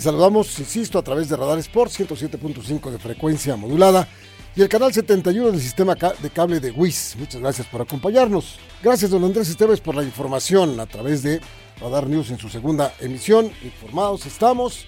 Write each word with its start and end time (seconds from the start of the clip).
Les 0.00 0.04
saludamos, 0.06 0.58
insisto, 0.58 0.98
a 0.98 1.02
través 1.02 1.28
de 1.28 1.36
Radar 1.36 1.58
Sports 1.58 2.00
107.5 2.00 2.90
de 2.90 2.98
frecuencia 2.98 3.54
modulada 3.54 4.08
y 4.56 4.62
el 4.62 4.68
canal 4.70 4.94
71 4.94 5.52
del 5.52 5.60
sistema 5.60 5.94
de 5.94 6.30
cable 6.30 6.58
de 6.58 6.70
WIS. 6.70 7.16
Muchas 7.18 7.38
gracias 7.38 7.66
por 7.66 7.82
acompañarnos. 7.82 8.58
Gracias, 8.82 9.10
don 9.10 9.22
Andrés 9.24 9.50
Esteves, 9.50 9.82
por 9.82 9.94
la 9.94 10.02
información 10.02 10.80
a 10.80 10.86
través 10.86 11.22
de 11.22 11.42
Radar 11.82 12.06
News 12.06 12.30
en 12.30 12.38
su 12.38 12.48
segunda 12.48 12.94
emisión. 12.98 13.52
Informados 13.62 14.24
estamos 14.24 14.86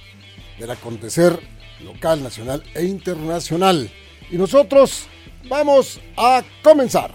del 0.59 0.71
acontecer 0.71 1.39
local, 1.85 2.23
nacional 2.23 2.63
e 2.75 2.87
internacional. 2.87 3.91
Y 4.31 4.39
nosotros 4.39 5.09
vamos 5.47 6.01
a 6.17 6.43
comenzar. 6.63 7.13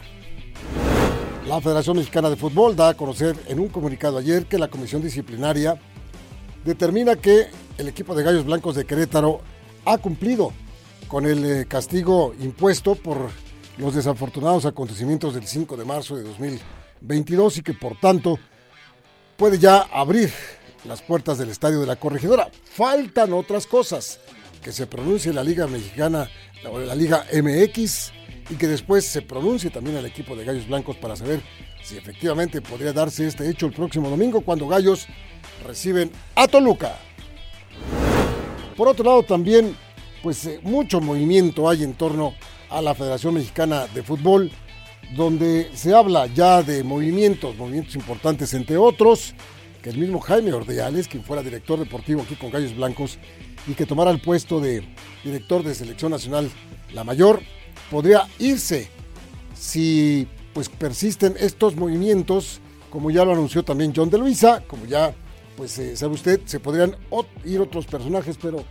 La 1.47 1.59
Federación 1.61 1.97
Mexicana 1.97 2.29
de 2.29 2.35
Fútbol 2.35 2.75
da 2.75 2.89
a 2.89 2.93
conocer 2.93 3.35
en 3.47 3.59
un 3.59 3.69
comunicado 3.69 4.19
ayer 4.19 4.45
que 4.45 4.59
la 4.59 4.67
Comisión 4.67 5.01
Disciplinaria 5.01 5.81
determina 6.63 7.15
que 7.15 7.47
el 7.77 7.87
equipo 7.87 8.15
de 8.15 8.23
Gallos 8.23 8.45
Blancos 8.45 8.75
de 8.75 8.85
Querétaro 8.85 9.41
ha 9.85 9.97
cumplido 9.97 10.51
con 11.07 11.25
el 11.25 11.45
eh, 11.45 11.65
castigo 11.67 12.33
impuesto 12.39 12.95
por 12.95 13.29
los 13.77 13.95
desafortunados 13.95 14.65
acontecimientos 14.65 15.33
del 15.33 15.47
5 15.47 15.77
de 15.77 15.85
marzo 15.85 16.15
de 16.15 16.23
2022 16.23 17.57
y 17.57 17.61
que 17.61 17.73
por 17.73 17.99
tanto 17.99 18.39
puede 19.37 19.59
ya 19.59 19.81
abrir 19.81 20.31
las 20.83 21.01
puertas 21.01 21.37
del 21.37 21.49
estadio 21.49 21.79
de 21.79 21.85
la 21.85 21.95
corregidora. 21.95 22.49
Faltan 22.63 23.33
otras 23.33 23.67
cosas, 23.67 24.19
que 24.63 24.71
se 24.71 24.87
pronuncie 24.87 25.31
la 25.31 25.43
Liga 25.43 25.67
Mexicana, 25.67 26.29
la 26.63 26.95
Liga 26.95 27.25
MX 27.31 28.11
y 28.49 28.55
que 28.55 28.67
después 28.67 29.05
se 29.05 29.21
pronuncie 29.21 29.69
también 29.69 29.97
el 29.97 30.05
equipo 30.05 30.35
de 30.35 30.45
Gallos 30.45 30.67
Blancos 30.67 30.97
para 30.97 31.15
saber 31.15 31.41
si 31.83 31.97
efectivamente 31.97 32.61
podría 32.61 32.93
darse 32.93 33.27
este 33.27 33.49
hecho 33.49 33.67
el 33.67 33.73
próximo 33.73 34.09
domingo 34.09 34.41
cuando 34.41 34.67
Gallos 34.67 35.07
reciben 35.65 36.11
a 36.35 36.47
Toluca. 36.47 36.97
Por 38.75 38.87
otro 38.87 39.03
lado, 39.05 39.23
también, 39.23 39.75
pues 40.21 40.45
eh, 40.45 40.59
mucho 40.63 41.01
movimiento 41.01 41.69
hay 41.69 41.83
en 41.83 41.93
torno 41.93 42.33
a 42.69 42.81
la 42.81 42.93
Federación 42.93 43.33
Mexicana 43.33 43.87
de 43.87 44.03
Fútbol, 44.03 44.51
donde 45.15 45.71
se 45.73 45.93
habla 45.93 46.27
ya 46.27 46.61
de 46.61 46.83
movimientos, 46.83 47.55
movimientos 47.55 47.95
importantes, 47.95 48.53
entre 48.53 48.77
otros, 48.77 49.33
que 49.81 49.89
el 49.89 49.97
mismo 49.97 50.19
Jaime 50.19 50.53
Ordeales, 50.53 51.07
quien 51.07 51.23
fuera 51.23 51.41
director 51.41 51.79
deportivo 51.79 52.21
aquí 52.21 52.35
con 52.35 52.51
Gallos 52.51 52.75
Blancos 52.75 53.17
y 53.67 53.73
que 53.73 53.85
tomara 53.85 54.11
el 54.11 54.21
puesto 54.21 54.59
de 54.59 54.83
director 55.23 55.63
de 55.63 55.73
selección 55.73 56.11
nacional 56.11 56.49
la 56.93 57.03
mayor, 57.03 57.41
podría 57.89 58.27
irse 58.39 58.89
si 59.55 60.27
pues 60.53 60.69
persisten 60.69 61.35
estos 61.39 61.75
movimientos, 61.75 62.59
como 62.89 63.11
ya 63.11 63.25
lo 63.25 63.33
anunció 63.33 63.63
también 63.63 63.93
John 63.95 64.09
de 64.09 64.17
Luisa, 64.17 64.63
como 64.67 64.85
ya 64.85 65.13
pues 65.57 65.77
eh, 65.79 65.97
sabe 65.97 66.13
usted, 66.13 66.39
se 66.45 66.59
podrían 66.59 66.95
ir 67.43 67.59
otros 67.59 67.87
personajes, 67.87 68.37
pero 68.39 68.63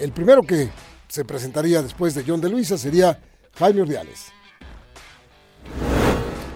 el 0.00 0.10
primero 0.12 0.42
que 0.42 0.68
se 1.08 1.24
presentaría 1.24 1.80
después 1.80 2.14
de 2.14 2.24
John 2.26 2.40
de 2.40 2.50
Luisa 2.50 2.76
sería 2.76 3.22
Jaime 3.54 3.82
Ordiales. 3.82 4.32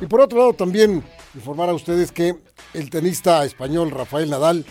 Y 0.00 0.06
por 0.06 0.21
otro 0.21 0.38
lado 0.38 0.53
también 0.53 1.03
informar 1.34 1.71
a 1.71 1.75
ustedes 1.75 2.10
que 2.10 2.37
el 2.75 2.91
tenista 2.91 3.44
español 3.44 3.93
Rafael 3.93 4.28
Nadal, 4.28 4.66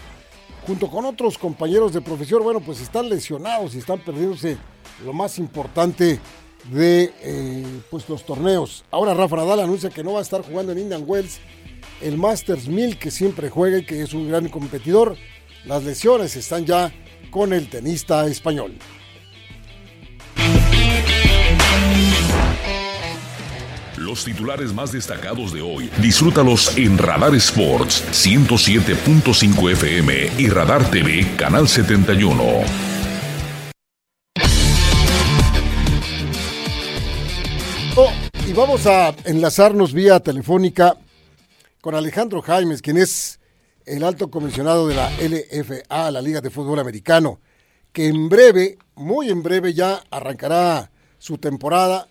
junto 0.68 0.92
con 0.92 1.06
otros 1.06 1.38
compañeros 1.38 1.94
de 1.94 2.02
profesión, 2.02 2.44
bueno, 2.44 2.60
pues 2.60 2.82
están 2.82 3.08
lesionados 3.08 3.76
y 3.76 3.80
están 3.80 4.00
perdiéndose 4.00 4.58
lo 5.06 5.14
más 5.14 5.40
importante 5.40 6.20
de 6.72 7.14
eh, 7.22 7.82
pues 7.90 8.10
los 8.10 8.26
torneos. 8.26 8.84
Ahora 8.92 9.14
Rafa 9.14 9.38
Nadal 9.38 9.62
anuncia 9.62 9.90
que 9.90 10.04
no 10.04 10.14
va 10.14 10.20
a 10.20 10.24
estar 10.24 10.42
jugando 10.42 10.74
en 10.74 10.80
Indian 10.80 11.04
Wells 11.06 11.40
el 12.02 12.18
Masters 12.18 12.68
1000 12.68 12.98
que 12.98 13.12
siempre 13.12 13.50
juega 13.50 13.80
y 13.80 13.86
que 13.86 14.02
es 14.02 14.14
un 14.14 14.28
gran 14.30 14.50
competidor. 14.50 15.18
Las 15.66 15.84
lesiones 15.84 16.36
están 16.36 16.66
ya 16.66 16.92
con 17.32 17.54
el 17.54 17.70
tenista 17.70 18.26
español. 18.28 18.78
Los 23.98 24.24
titulares 24.24 24.74
más 24.74 24.92
destacados 24.92 25.52
de 25.52 25.62
hoy, 25.62 25.90
disfrútalos 26.02 26.78
en 26.78 26.98
Radar 26.98 27.34
Sports 27.36 28.04
107.5 28.12 29.72
FM 29.72 30.32
y 30.38 30.50
Radar 30.50 30.90
TV 30.92 31.26
Canal 31.38 31.68
71. 31.68 32.96
y 38.48 38.54
vamos 38.54 38.86
a 38.86 39.16
enlazarnos 39.26 39.92
vía 39.94 40.20
telefónica 40.20 40.98
con 41.86 41.94
Alejandro 41.94 42.42
Jaimes, 42.42 42.82
quien 42.82 42.98
es 42.98 43.40
el 43.86 44.04
alto 44.04 44.32
comisionado 44.32 44.88
de 44.88 44.96
la 44.96 45.12
LFA, 45.22 46.10
la 46.10 46.20
Liga 46.20 46.42
de 46.42 46.50
Fútbol 46.50 46.80
Americano, 46.80 47.40
que 47.94 48.08
en 48.08 48.28
breve, 48.28 48.80
muy 48.96 49.30
en 49.30 49.44
breve 49.44 49.72
ya 49.72 50.02
arrancará 50.10 50.90
su 51.20 51.38
temporada 51.38 52.08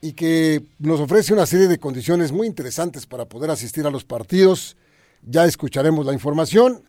y 0.00 0.14
que 0.14 0.60
nos 0.80 0.98
ofrece 0.98 1.32
una 1.32 1.46
serie 1.46 1.68
de 1.68 1.78
condiciones 1.78 2.32
muy 2.32 2.48
interesantes 2.48 3.06
para 3.06 3.26
poder 3.26 3.48
asistir 3.52 3.86
a 3.86 3.92
los 3.92 4.02
partidos. 4.02 4.76
Ya 5.22 5.44
escucharemos 5.44 6.04
la 6.04 6.12
información. 6.12 6.82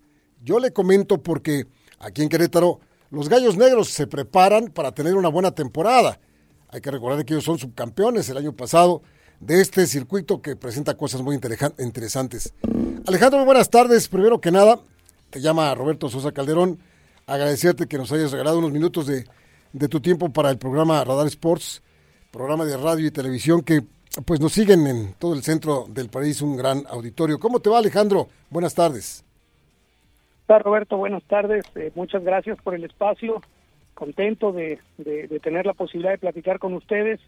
Yo 0.44 0.58
le 0.58 0.74
comento 0.74 1.22
porque 1.22 1.68
aquí 2.00 2.24
en 2.24 2.30
Querétaro 2.30 2.80
los 3.12 3.30
Gallos 3.30 3.58
Negros 3.58 3.90
se 3.90 4.08
preparan 4.08 4.70
para 4.70 4.92
tener 4.92 5.14
una 5.14 5.30
buena 5.30 5.52
temporada. 5.52 6.20
Hay 6.70 6.82
que 6.82 6.90
recordar 6.90 7.24
que 7.24 7.36
ellos 7.36 7.46
son 7.46 7.60
subcampeones 7.60 8.28
el 8.30 8.38
año 8.38 8.54
pasado 8.54 9.04
de 9.40 9.62
este 9.62 9.86
circuito 9.86 10.42
que 10.42 10.56
presenta 10.56 10.98
cosas 10.98 11.22
muy 11.22 11.36
interesantes. 11.36 12.54
Alejandro, 13.06 13.46
buenas 13.46 13.70
tardes. 13.70 14.08
Primero 14.08 14.42
que 14.42 14.52
nada, 14.52 14.80
te 15.30 15.42
llama 15.42 15.74
Roberto 15.76 16.10
Sosa 16.10 16.32
Calderón. 16.32 16.80
Agradecerte 17.26 17.88
que 17.88 17.98
nos 17.98 18.12
hayas 18.12 18.32
regalado 18.32 18.60
unos 18.60 18.72
minutos 18.72 19.06
de, 19.08 19.26
de 19.74 19.88
tu 19.88 20.00
tiempo 20.00 20.32
para 20.32 20.50
el 20.50 20.58
programa 20.58 21.04
Radar 21.04 21.28
Sports, 21.28 21.84
programa 22.32 22.66
de 22.66 22.78
radio 22.78 23.06
y 23.06 23.12
televisión 23.12 23.62
que 23.62 23.84
pues 24.26 24.40
nos 24.40 24.54
siguen 24.54 24.88
en 24.88 25.14
todo 25.20 25.34
el 25.34 25.44
centro 25.44 25.86
del 25.90 26.10
país, 26.10 26.42
un 26.42 26.58
gran 26.58 26.84
auditorio. 26.90 27.40
¿Cómo 27.40 27.60
te 27.60 27.70
va 27.70 27.78
Alejandro? 27.78 28.28
Buenas 28.50 28.74
tardes. 28.74 29.24
Hola 30.48 30.60
Roberto, 30.60 30.98
buenas 30.98 31.24
tardes. 31.26 31.66
Eh, 31.76 31.92
muchas 31.94 32.24
gracias 32.24 32.58
por 32.64 32.74
el 32.74 32.86
espacio. 32.86 33.42
Contento 33.94 34.52
de, 34.52 34.80
de 34.98 35.40
tener 35.42 35.66
la 35.66 35.74
posibilidad 35.74 36.12
de 36.12 36.20
platicar 36.20 36.60
con 36.60 36.74
ustedes 36.74 37.20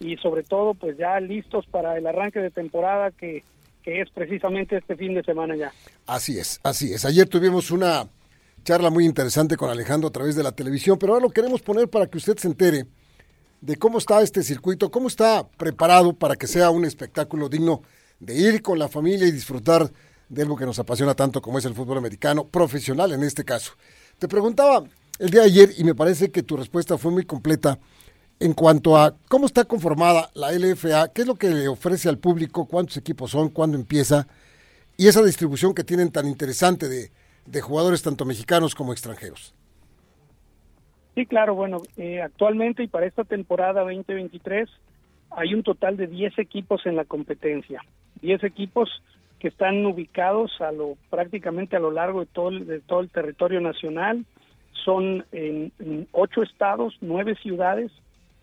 y 0.00 0.16
sobre 0.16 0.42
todo 0.42 0.74
pues 0.74 0.96
ya 0.96 1.18
listos 1.20 1.66
para 1.66 1.96
el 1.96 2.06
arranque 2.06 2.40
de 2.40 2.50
temporada 2.50 3.10
que, 3.10 3.44
que 3.82 4.00
es 4.00 4.10
precisamente 4.10 4.76
este 4.76 4.96
fin 4.96 5.14
de 5.14 5.22
semana 5.22 5.56
ya. 5.56 5.72
Así 6.06 6.38
es, 6.38 6.60
así 6.62 6.92
es. 6.92 7.04
Ayer 7.04 7.28
tuvimos 7.28 7.70
una 7.70 8.06
charla 8.64 8.90
muy 8.90 9.04
interesante 9.04 9.56
con 9.56 9.70
Alejandro 9.70 10.08
a 10.08 10.12
través 10.12 10.36
de 10.36 10.42
la 10.42 10.52
televisión, 10.52 10.98
pero 10.98 11.12
ahora 11.12 11.26
lo 11.26 11.32
queremos 11.32 11.62
poner 11.62 11.88
para 11.88 12.06
que 12.06 12.18
usted 12.18 12.36
se 12.38 12.48
entere 12.48 12.86
de 13.60 13.76
cómo 13.76 13.98
está 13.98 14.20
este 14.22 14.42
circuito, 14.42 14.90
cómo 14.90 15.08
está 15.08 15.46
preparado 15.46 16.12
para 16.14 16.36
que 16.36 16.46
sea 16.46 16.70
un 16.70 16.84
espectáculo 16.84 17.48
digno 17.48 17.82
de 18.20 18.34
ir 18.34 18.62
con 18.62 18.78
la 18.78 18.88
familia 18.88 19.26
y 19.26 19.32
disfrutar 19.32 19.90
de 20.28 20.42
algo 20.42 20.56
que 20.56 20.66
nos 20.66 20.78
apasiona 20.78 21.14
tanto 21.14 21.40
como 21.40 21.58
es 21.58 21.64
el 21.64 21.74
fútbol 21.74 21.98
americano, 21.98 22.46
profesional 22.46 23.12
en 23.12 23.22
este 23.22 23.44
caso. 23.44 23.72
Te 24.18 24.28
preguntaba 24.28 24.84
el 25.18 25.30
día 25.30 25.42
de 25.42 25.46
ayer 25.46 25.70
y 25.76 25.84
me 25.84 25.94
parece 25.94 26.30
que 26.30 26.42
tu 26.42 26.56
respuesta 26.56 26.98
fue 26.98 27.12
muy 27.12 27.24
completa 27.24 27.78
en 28.44 28.52
cuanto 28.52 28.98
a 28.98 29.14
cómo 29.30 29.46
está 29.46 29.64
conformada 29.64 30.28
la 30.34 30.52
LFA, 30.52 31.14
qué 31.14 31.22
es 31.22 31.26
lo 31.26 31.36
que 31.36 31.48
le 31.48 31.66
ofrece 31.66 32.10
al 32.10 32.18
público, 32.18 32.68
cuántos 32.68 32.98
equipos 32.98 33.30
son, 33.30 33.48
cuándo 33.48 33.78
empieza, 33.78 34.26
y 34.98 35.08
esa 35.08 35.22
distribución 35.22 35.74
que 35.74 35.82
tienen 35.82 36.12
tan 36.12 36.28
interesante 36.28 36.86
de, 36.90 37.60
jugadores 37.62 38.02
tanto 38.02 38.26
mexicanos 38.26 38.74
como 38.74 38.92
extranjeros. 38.92 39.54
Sí, 41.14 41.24
claro, 41.24 41.54
bueno, 41.54 41.80
eh, 41.96 42.20
actualmente 42.20 42.82
y 42.82 42.86
para 42.86 43.06
esta 43.06 43.24
temporada 43.24 43.80
2023 43.80 44.68
hay 45.30 45.54
un 45.54 45.62
total 45.62 45.96
de 45.96 46.06
10 46.06 46.38
equipos 46.38 46.84
en 46.84 46.96
la 46.96 47.06
competencia, 47.06 47.82
10 48.20 48.44
equipos 48.44 48.90
que 49.38 49.48
están 49.48 49.86
ubicados 49.86 50.60
a 50.60 50.70
lo 50.70 50.98
prácticamente 51.08 51.76
a 51.76 51.80
lo 51.80 51.90
largo 51.90 52.20
de 52.20 52.26
todo 52.26 52.50
el, 52.50 52.66
de 52.66 52.80
todo 52.80 53.00
el 53.00 53.08
territorio 53.08 53.62
nacional, 53.62 54.26
son 54.84 55.24
en, 55.32 55.72
en 55.78 56.08
ocho 56.12 56.42
estados, 56.42 56.94
nueve 57.00 57.36
ciudades 57.36 57.90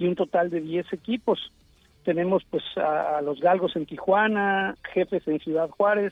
y 0.01 0.07
un 0.07 0.15
total 0.15 0.49
de 0.49 0.61
10 0.61 0.93
equipos. 0.93 1.51
Tenemos 2.03 2.43
pues 2.49 2.63
a, 2.75 3.21
los 3.21 3.39
Galgos 3.39 3.75
en 3.75 3.85
Tijuana, 3.85 4.75
Jefes 4.93 5.27
en 5.27 5.39
Ciudad 5.39 5.69
Juárez, 5.69 6.11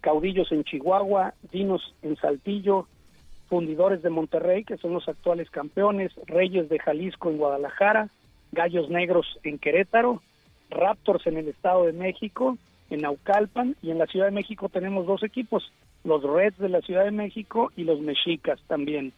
Caudillos 0.00 0.50
en 0.50 0.64
Chihuahua, 0.64 1.34
Dinos 1.52 1.94
en 2.00 2.16
Saltillo, 2.16 2.86
Fundidores 3.50 4.02
de 4.02 4.08
Monterrey, 4.08 4.64
que 4.64 4.78
son 4.78 4.94
los 4.94 5.06
actuales 5.08 5.50
campeones, 5.50 6.10
Reyes 6.26 6.70
de 6.70 6.78
Jalisco 6.78 7.28
en 7.28 7.36
Guadalajara, 7.36 8.08
Gallos 8.52 8.88
Negros 8.88 9.26
en 9.42 9.58
Querétaro, 9.58 10.22
Raptors 10.70 11.26
en 11.26 11.36
el 11.36 11.48
Estado 11.48 11.84
de 11.84 11.92
México, 11.92 12.56
en 12.88 13.02
Naucalpan 13.02 13.76
y 13.82 13.90
en 13.90 13.98
la 13.98 14.06
Ciudad 14.06 14.26
de 14.26 14.32
México 14.32 14.70
tenemos 14.70 15.04
dos 15.04 15.22
equipos, 15.22 15.70
los 16.02 16.22
Reds 16.22 16.56
de 16.56 16.70
la 16.70 16.80
Ciudad 16.80 17.04
de 17.04 17.10
México 17.10 17.70
y 17.76 17.84
los 17.84 18.00
Mexicas 18.00 18.58
también. 18.68 19.12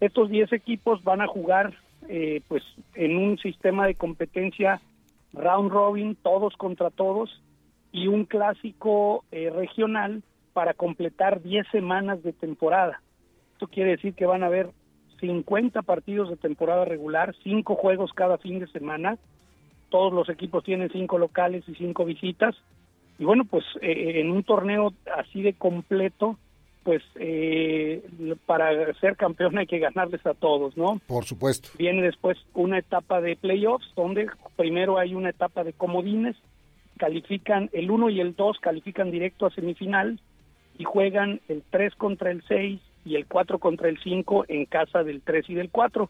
Estos 0.00 0.28
10 0.28 0.52
equipos 0.52 1.02
van 1.02 1.22
a 1.22 1.26
jugar 1.26 1.74
eh, 2.08 2.42
pues 2.48 2.62
en 2.94 3.16
un 3.16 3.38
sistema 3.38 3.86
de 3.86 3.94
competencia 3.94 4.80
round 5.32 5.70
robin, 5.70 6.16
todos 6.16 6.56
contra 6.56 6.90
todos, 6.90 7.42
y 7.92 8.06
un 8.06 8.24
clásico 8.24 9.24
eh, 9.32 9.50
regional 9.50 10.22
para 10.52 10.74
completar 10.74 11.42
10 11.42 11.66
semanas 11.70 12.22
de 12.22 12.32
temporada. 12.32 13.00
Esto 13.52 13.68
quiere 13.68 13.92
decir 13.92 14.14
que 14.14 14.26
van 14.26 14.42
a 14.42 14.46
haber 14.46 14.70
50 15.20 15.82
partidos 15.82 16.30
de 16.30 16.36
temporada 16.36 16.84
regular, 16.84 17.34
5 17.42 17.74
juegos 17.74 18.12
cada 18.12 18.38
fin 18.38 18.58
de 18.58 18.68
semana. 18.68 19.18
Todos 19.88 20.12
los 20.12 20.28
equipos 20.28 20.64
tienen 20.64 20.90
5 20.90 21.18
locales 21.18 21.64
y 21.68 21.74
5 21.74 22.04
visitas. 22.04 22.54
Y 23.18 23.24
bueno, 23.24 23.44
pues 23.44 23.64
eh, 23.82 24.20
en 24.20 24.30
un 24.30 24.44
torneo 24.44 24.92
así 25.16 25.42
de 25.42 25.54
completo, 25.54 26.38
pues 26.84 27.02
eh, 27.16 28.02
para 28.46 28.92
ser 28.94 29.16
campeón 29.16 29.58
hay 29.58 29.66
que 29.66 29.78
ganarles 29.78 30.24
a 30.26 30.34
todos, 30.34 30.76
¿no? 30.76 31.00
Por 31.06 31.24
supuesto. 31.24 31.68
Viene 31.78 32.02
después 32.02 32.38
una 32.54 32.78
etapa 32.78 33.20
de 33.20 33.36
playoffs, 33.36 33.92
donde 33.94 34.28
primero 34.56 34.98
hay 34.98 35.14
una 35.14 35.30
etapa 35.30 35.64
de 35.64 35.72
comodines, 35.72 36.36
califican 36.98 37.70
el 37.72 37.90
1 37.90 38.10
y 38.10 38.20
el 38.20 38.34
2, 38.34 38.58
califican 38.60 39.10
directo 39.10 39.46
a 39.46 39.50
semifinal 39.50 40.20
y 40.78 40.84
juegan 40.84 41.40
el 41.48 41.62
3 41.70 41.94
contra 41.96 42.30
el 42.30 42.42
6 42.46 42.80
y 43.04 43.16
el 43.16 43.26
4 43.26 43.58
contra 43.58 43.88
el 43.88 43.98
5 43.98 44.46
en 44.48 44.64
casa 44.66 45.02
del 45.02 45.22
3 45.22 45.50
y 45.50 45.54
del 45.54 45.70
4. 45.70 46.08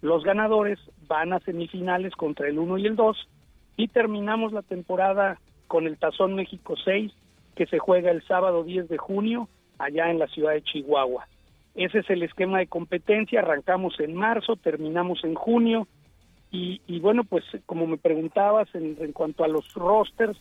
Los 0.00 0.24
ganadores 0.24 0.78
van 1.06 1.32
a 1.32 1.40
semifinales 1.40 2.14
contra 2.14 2.48
el 2.48 2.58
1 2.58 2.78
y 2.78 2.86
el 2.86 2.96
2 2.96 3.28
y 3.76 3.88
terminamos 3.88 4.52
la 4.52 4.62
temporada 4.62 5.40
con 5.66 5.86
el 5.86 5.98
Tazón 5.98 6.34
México 6.34 6.74
6 6.84 7.12
que 7.54 7.66
se 7.66 7.78
juega 7.78 8.10
el 8.10 8.22
sábado 8.26 8.62
10 8.62 8.88
de 8.88 8.98
junio 8.98 9.48
allá 9.78 10.10
en 10.10 10.18
la 10.18 10.26
ciudad 10.28 10.52
de 10.52 10.62
Chihuahua. 10.62 11.26
Ese 11.74 12.00
es 12.00 12.10
el 12.10 12.22
esquema 12.22 12.58
de 12.58 12.66
competencia, 12.66 13.40
arrancamos 13.40 13.98
en 14.00 14.14
marzo, 14.14 14.56
terminamos 14.56 15.22
en 15.24 15.34
junio 15.34 15.86
y, 16.50 16.98
bueno, 17.00 17.24
pues 17.24 17.44
como 17.66 17.86
me 17.86 17.98
preguntabas 17.98 18.74
en, 18.74 18.96
en 19.00 19.12
cuanto 19.12 19.44
a 19.44 19.48
los 19.48 19.72
rosters, 19.74 20.36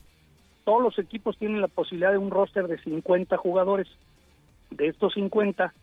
todos 0.64 0.82
los 0.82 0.98
equipos 1.00 1.38
tienen 1.38 1.62
la 1.62 1.68
posibilidad 1.68 2.12
de 2.12 2.18
un 2.18 2.32
roster 2.32 2.68
de 2.68 2.78
50 2.80 3.36
jugadores. 3.38 3.88
De 4.72 4.88
estos 4.88 5.14
50, 5.14 5.74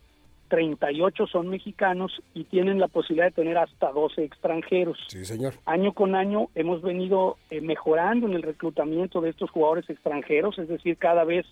38 0.47 1.27
son 1.27 1.47
mexicanos 1.47 2.21
y 2.33 2.43
tienen 2.45 2.79
la 2.79 2.87
posibilidad 2.87 3.25
de 3.25 3.31
tener 3.31 3.57
hasta 3.57 3.91
12 3.91 4.23
extranjeros. 4.23 4.97
Sí, 5.07 5.25
señor. 5.25 5.55
Año 5.65 5.93
con 5.93 6.15
año 6.15 6.49
hemos 6.55 6.81
venido 6.81 7.37
eh, 7.49 7.61
mejorando 7.61 8.27
en 8.27 8.33
el 8.33 8.43
reclutamiento 8.43 9.21
de 9.21 9.31
estos 9.31 9.49
jugadores 9.49 9.89
extranjeros, 9.89 10.57
es 10.59 10.67
decir, 10.67 10.97
cada 10.97 11.23
vez 11.23 11.45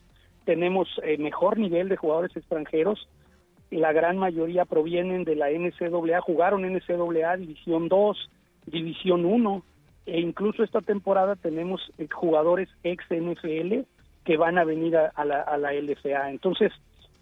tenemos 0.45 0.88
eh, 1.04 1.18
mejor 1.18 1.57
nivel 1.57 1.90
de 1.90 1.98
jugadores 1.98 2.36
extranjeros. 2.36 3.07
La 3.72 3.92
gran 3.92 4.18
mayoría 4.18 4.66
provienen 4.66 5.24
de 5.24 5.36
la 5.36 5.50
NCAA, 5.50 6.22
jugaron 6.22 6.62
NCAA 6.63 7.38
División 7.38 7.90
2, 7.90 8.30
División 8.68 9.25
1, 9.25 9.63
e 10.06 10.19
incluso 10.19 10.63
esta 10.63 10.81
temporada 10.81 11.36
tenemos 11.36 11.81
eh, 11.98 12.07
jugadores 12.12 12.69
ex 12.84 13.06
NFL 13.10 13.81
que 14.25 14.38
van 14.38 14.57
a 14.57 14.63
venir 14.63 14.95
a, 14.98 15.25
la, 15.25 15.42
a 15.42 15.57
la 15.57 15.74
LFA. 15.74 16.30
Entonces, 16.30 16.72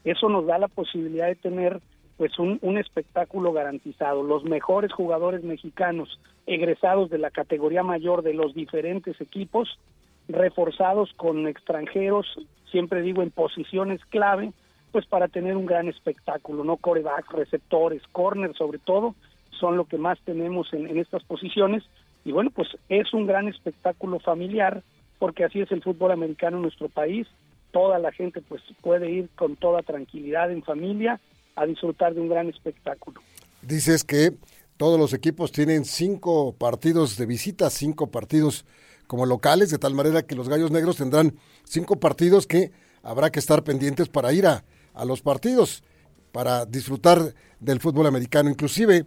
eso 0.04 0.30
nos 0.30 0.46
da 0.46 0.58
la 0.58 0.68
posibilidad 0.68 1.28
de 1.28 1.36
tener 1.36 1.80
pues 2.18 2.38
un, 2.38 2.60
un, 2.62 2.78
espectáculo 2.78 3.52
garantizado. 3.52 4.22
Los 4.22 4.44
mejores 4.44 4.92
jugadores 4.92 5.44
mexicanos 5.44 6.20
egresados 6.46 7.10
de 7.10 7.18
la 7.18 7.32
categoría 7.32 7.82
mayor 7.82 8.22
de 8.22 8.36
los 8.36 8.54
diferentes 8.54 9.20
equipos, 9.20 9.80
reforzados 10.28 11.12
con 11.14 11.48
extranjeros, 11.48 12.28
siempre 12.72 13.02
digo 13.02 13.22
en 13.22 13.32
posiciones 13.32 14.04
clave, 14.06 14.52
pues 14.92 15.06
para 15.06 15.28
tener 15.28 15.56
un 15.58 15.66
gran 15.66 15.88
espectáculo, 15.88 16.64
¿no? 16.64 16.78
Coreback, 16.78 17.32
receptores, 17.32 18.02
corners 18.12 18.58
sobre 18.58 18.80
todo, 18.80 19.16
son 19.60 19.78
lo 19.78 19.86
que 19.86 19.98
más 19.98 20.20
tenemos 20.26 20.74
en, 20.74 20.88
en 20.88 20.98
estas 20.98 21.24
posiciones. 21.24 21.84
Y 22.26 22.32
bueno, 22.32 22.50
pues 22.52 22.70
es 22.90 23.14
un 23.14 23.26
gran 23.26 23.48
espectáculo 23.48 24.20
familiar, 24.20 24.84
porque 25.20 25.46
así 25.46 25.62
es 25.62 25.72
el 25.72 25.82
fútbol 25.82 26.12
americano 26.12 26.58
en 26.58 26.64
nuestro 26.64 26.90
país, 26.90 27.28
toda 27.72 28.00
la 28.00 28.12
gente 28.12 28.42
pues 28.42 28.62
puede 28.82 29.10
ir 29.10 29.30
con 29.36 29.56
toda 29.56 29.82
tranquilidad 29.82 30.52
en 30.52 30.64
familia 30.64 31.20
a 31.56 31.66
disfrutar 31.66 32.14
de 32.14 32.22
un 32.22 32.30
gran 32.30 32.50
espectáculo. 32.50 33.22
Dices 33.62 34.04
que 34.04 34.34
todos 34.78 35.00
los 35.00 35.14
equipos 35.14 35.52
tienen 35.52 35.86
cinco 35.86 36.54
partidos 36.58 37.18
de 37.18 37.26
visita, 37.26 37.70
cinco 37.70 38.08
partidos 38.08 38.66
como 39.12 39.26
locales, 39.26 39.70
de 39.70 39.78
tal 39.78 39.94
manera 39.94 40.22
que 40.22 40.36
los 40.36 40.48
Gallos 40.48 40.72
Negros 40.72 40.96
tendrán 40.96 41.34
cinco 41.66 42.00
partidos 42.00 42.48
que 42.48 42.72
habrá 43.04 43.30
que 43.30 43.40
estar 43.40 43.62
pendientes 43.62 44.08
para 44.08 44.32
ir 44.32 44.48
a, 44.48 44.64
a 44.94 45.04
los 45.04 45.22
partidos, 45.22 45.84
para 46.32 46.66
disfrutar 46.66 47.20
del 47.60 47.82
fútbol 47.82 48.08
americano. 48.08 48.50
Inclusive 48.50 49.04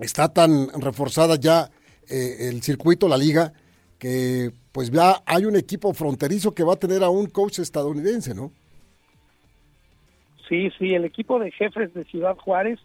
está 0.00 0.32
tan 0.32 0.68
reforzada 0.80 1.36
ya 1.36 1.70
eh, 2.10 2.48
el 2.48 2.60
circuito, 2.60 3.06
la 3.06 3.16
liga, 3.16 3.52
que 4.00 4.50
pues 4.72 4.90
ya 4.90 5.22
hay 5.26 5.44
un 5.44 5.54
equipo 5.54 5.94
fronterizo 5.94 6.52
que 6.52 6.64
va 6.64 6.72
a 6.72 6.80
tener 6.80 7.04
a 7.04 7.08
un 7.08 7.26
coach 7.26 7.60
estadounidense, 7.60 8.34
¿no? 8.34 8.50
Sí, 10.48 10.72
sí, 10.76 10.92
el 10.92 11.04
equipo 11.04 11.38
de 11.38 11.52
jefes 11.52 11.94
de 11.94 12.04
Ciudad 12.06 12.36
Juárez 12.36 12.80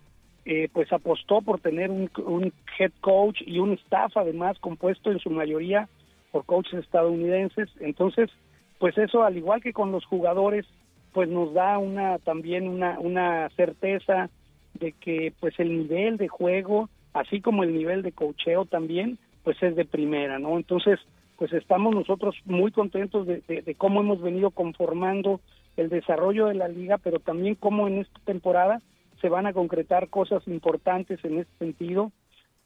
eh, 0.46 0.70
pues 0.72 0.94
apostó 0.94 1.42
por 1.42 1.60
tener 1.60 1.90
un, 1.90 2.54
head 2.78 2.92
coach 3.02 3.42
y 3.48 3.58
un 3.58 3.74
staff 3.74 4.16
además 4.16 4.60
compuesto 4.60 5.12
en 5.12 5.18
su 5.18 5.32
mayoría 5.32 5.90
por 6.32 6.46
coaches 6.46 6.80
estadounidenses. 6.80 7.70
Entonces, 7.80 8.30
pues 8.78 8.98
eso 8.98 9.24
al 9.24 9.38
igual 9.38 9.62
que 9.62 9.74
con 9.74 9.92
los 9.92 10.06
jugadores, 10.06 10.66
pues 11.14 11.30
nos 11.30 11.54
da 11.54 11.78
una 11.78 12.20
también 12.20 12.68
una, 12.68 13.00
una 13.00 13.50
certeza 13.56 14.30
de 14.74 14.94
que 14.94 15.34
pues 15.40 15.60
el 15.60 15.78
nivel 15.78 16.18
de 16.18 16.28
juego, 16.28 16.90
así 17.14 17.42
como 17.42 17.64
el 17.64 17.74
nivel 17.74 18.02
de 18.02 18.12
coacheo 18.12 18.66
también, 18.66 19.18
pues 19.44 19.62
es 19.64 19.76
de 19.76 19.86
primera, 19.86 20.40
¿no? 20.40 20.58
Entonces, 20.58 21.00
pues 21.38 21.54
estamos 21.54 21.96
nosotros 21.96 22.36
muy 22.46 22.72
contentos 22.72 23.26
de, 23.26 23.76
cómo 23.78 24.02
hemos 24.02 24.22
venido 24.22 24.52
conformando 24.52 25.40
el 25.78 25.90
desarrollo 25.90 26.48
de 26.48 26.56
la 26.56 26.68
liga, 26.68 26.98
pero 26.98 27.20
también 27.20 27.56
cómo 27.56 27.88
en 27.88 28.00
esta 28.00 28.20
temporada 28.26 28.82
se 29.22 29.30
van 29.30 29.48
a 29.48 29.54
concretar 29.54 30.10
cosas 30.10 30.46
importantes 30.48 31.24
en 31.24 31.40
este 31.40 31.58
sentido. 31.58 32.12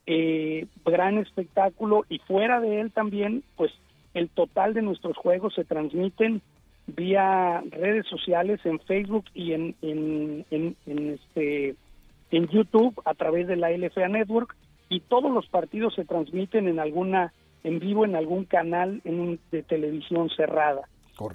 Eh, 0.05 0.67
gran 0.86 1.17
espectáculo 1.17 2.05
y 2.10 2.19
fuera 2.19 2.60
de 2.60 2.81
él 2.81 2.91
también, 2.91 3.43
pues 3.55 3.72
el 4.13 4.29
total 4.29 4.74
de 4.74 4.81
nuestros 4.81 5.17
juegos 5.17 5.53
se 5.55 5.63
transmiten 5.63 6.41
vía 6.88 7.63
redes 7.72 8.05
sociales 8.07 8.60
en 8.65 8.79
Facebook 8.81 9.25
y 9.33 9.53
en, 9.53 9.75
en, 9.81 10.45
en, 10.51 10.75
en 10.86 11.10
este 11.12 11.75
en 12.31 12.48
YouTube 12.48 13.00
a 13.05 13.13
través 13.13 13.48
de 13.48 13.55
la 13.55 13.72
LFA 13.72 14.07
Network 14.10 14.55
y 14.89 15.00
todos 15.01 15.31
los 15.31 15.48
partidos 15.48 15.93
se 15.95 16.03
transmiten 16.03 16.67
en 16.67 16.79
alguna 16.79 17.31
en 17.63 17.79
vivo 17.79 18.05
en 18.05 18.15
algún 18.15 18.45
canal 18.45 19.01
en 19.05 19.19
un, 19.19 19.39
de 19.51 19.63
televisión 19.63 20.29
cerrada. 20.36 20.81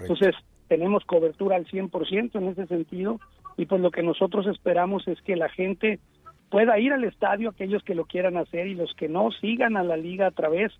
Entonces, 0.01 0.35
tenemos 0.67 1.03
cobertura 1.05 1.55
al 1.55 1.65
100% 1.65 2.35
en 2.35 2.47
ese 2.49 2.67
sentido 2.67 3.19
y 3.57 3.65
pues 3.65 3.81
lo 3.81 3.91
que 3.91 4.03
nosotros 4.03 4.45
esperamos 4.47 5.07
es 5.07 5.19
que 5.21 5.35
la 5.35 5.49
gente 5.49 5.99
pueda 6.49 6.79
ir 6.79 6.93
al 6.93 7.03
estadio, 7.03 7.49
aquellos 7.49 7.83
que 7.83 7.95
lo 7.95 8.05
quieran 8.05 8.37
hacer 8.37 8.67
y 8.67 8.75
los 8.75 8.93
que 8.95 9.07
no 9.07 9.31
sigan 9.31 9.77
a 9.77 9.83
la 9.83 9.97
liga 9.97 10.27
a 10.27 10.31
través 10.31 10.71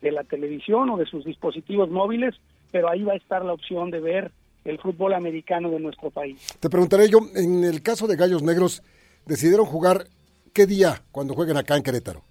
de 0.00 0.12
la 0.12 0.24
televisión 0.24 0.90
o 0.90 0.96
de 0.96 1.06
sus 1.06 1.24
dispositivos 1.24 1.90
móviles, 1.90 2.34
pero 2.70 2.88
ahí 2.88 3.02
va 3.02 3.12
a 3.12 3.16
estar 3.16 3.44
la 3.44 3.52
opción 3.52 3.90
de 3.90 4.00
ver 4.00 4.32
el 4.64 4.78
fútbol 4.78 5.14
americano 5.14 5.70
de 5.70 5.80
nuestro 5.80 6.10
país. 6.10 6.56
Te 6.60 6.70
preguntaré 6.70 7.08
yo, 7.08 7.18
en 7.34 7.64
el 7.64 7.82
caso 7.82 8.06
de 8.06 8.16
Gallos 8.16 8.42
Negros, 8.42 8.82
decidieron 9.26 9.66
jugar 9.66 10.06
qué 10.52 10.66
día 10.66 11.02
cuando 11.10 11.34
jueguen 11.34 11.56
acá 11.56 11.76
en 11.76 11.82
Querétaro. 11.82 12.22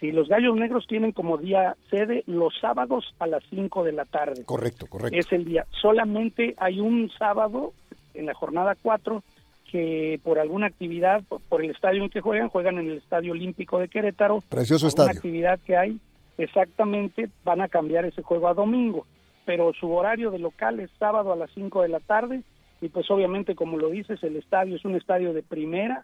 Sí, 0.00 0.12
los 0.12 0.28
Gallos 0.28 0.56
Negros 0.56 0.86
tienen 0.86 1.12
como 1.12 1.38
día 1.38 1.76
sede 1.90 2.22
los 2.26 2.54
sábados 2.60 3.14
a 3.18 3.26
las 3.26 3.42
5 3.50 3.82
de 3.82 3.92
la 3.92 4.04
tarde. 4.04 4.44
Correcto, 4.44 4.86
correcto. 4.86 5.18
Es 5.18 5.32
el 5.32 5.44
día. 5.44 5.66
Solamente 5.82 6.54
hay 6.58 6.80
un 6.80 7.10
sábado 7.18 7.72
en 8.14 8.26
la 8.26 8.34
jornada 8.34 8.76
4 8.80 9.22
que 9.70 10.18
por 10.22 10.38
alguna 10.38 10.66
actividad, 10.66 11.22
por 11.48 11.62
el 11.62 11.70
estadio 11.70 12.02
en 12.02 12.10
que 12.10 12.20
juegan, 12.20 12.48
juegan 12.48 12.78
en 12.78 12.90
el 12.90 12.98
Estadio 12.98 13.32
Olímpico 13.32 13.78
de 13.78 13.88
Querétaro. 13.88 14.42
Precioso 14.48 14.88
estadio. 14.88 15.10
Una 15.10 15.18
actividad 15.18 15.60
que 15.60 15.76
hay, 15.76 16.00
exactamente, 16.38 17.28
van 17.44 17.60
a 17.60 17.68
cambiar 17.68 18.04
ese 18.04 18.22
juego 18.22 18.48
a 18.48 18.54
domingo. 18.54 19.06
Pero 19.44 19.72
su 19.74 19.92
horario 19.92 20.30
de 20.30 20.38
local 20.38 20.80
es 20.80 20.90
sábado 20.98 21.32
a 21.32 21.36
las 21.36 21.50
5 21.54 21.82
de 21.82 21.88
la 21.88 22.00
tarde. 22.00 22.42
Y 22.80 22.88
pues 22.88 23.10
obviamente, 23.10 23.54
como 23.54 23.76
lo 23.76 23.90
dices, 23.90 24.22
el 24.22 24.36
estadio 24.36 24.76
es 24.76 24.84
un 24.84 24.96
estadio 24.96 25.32
de 25.32 25.42
primera, 25.42 26.02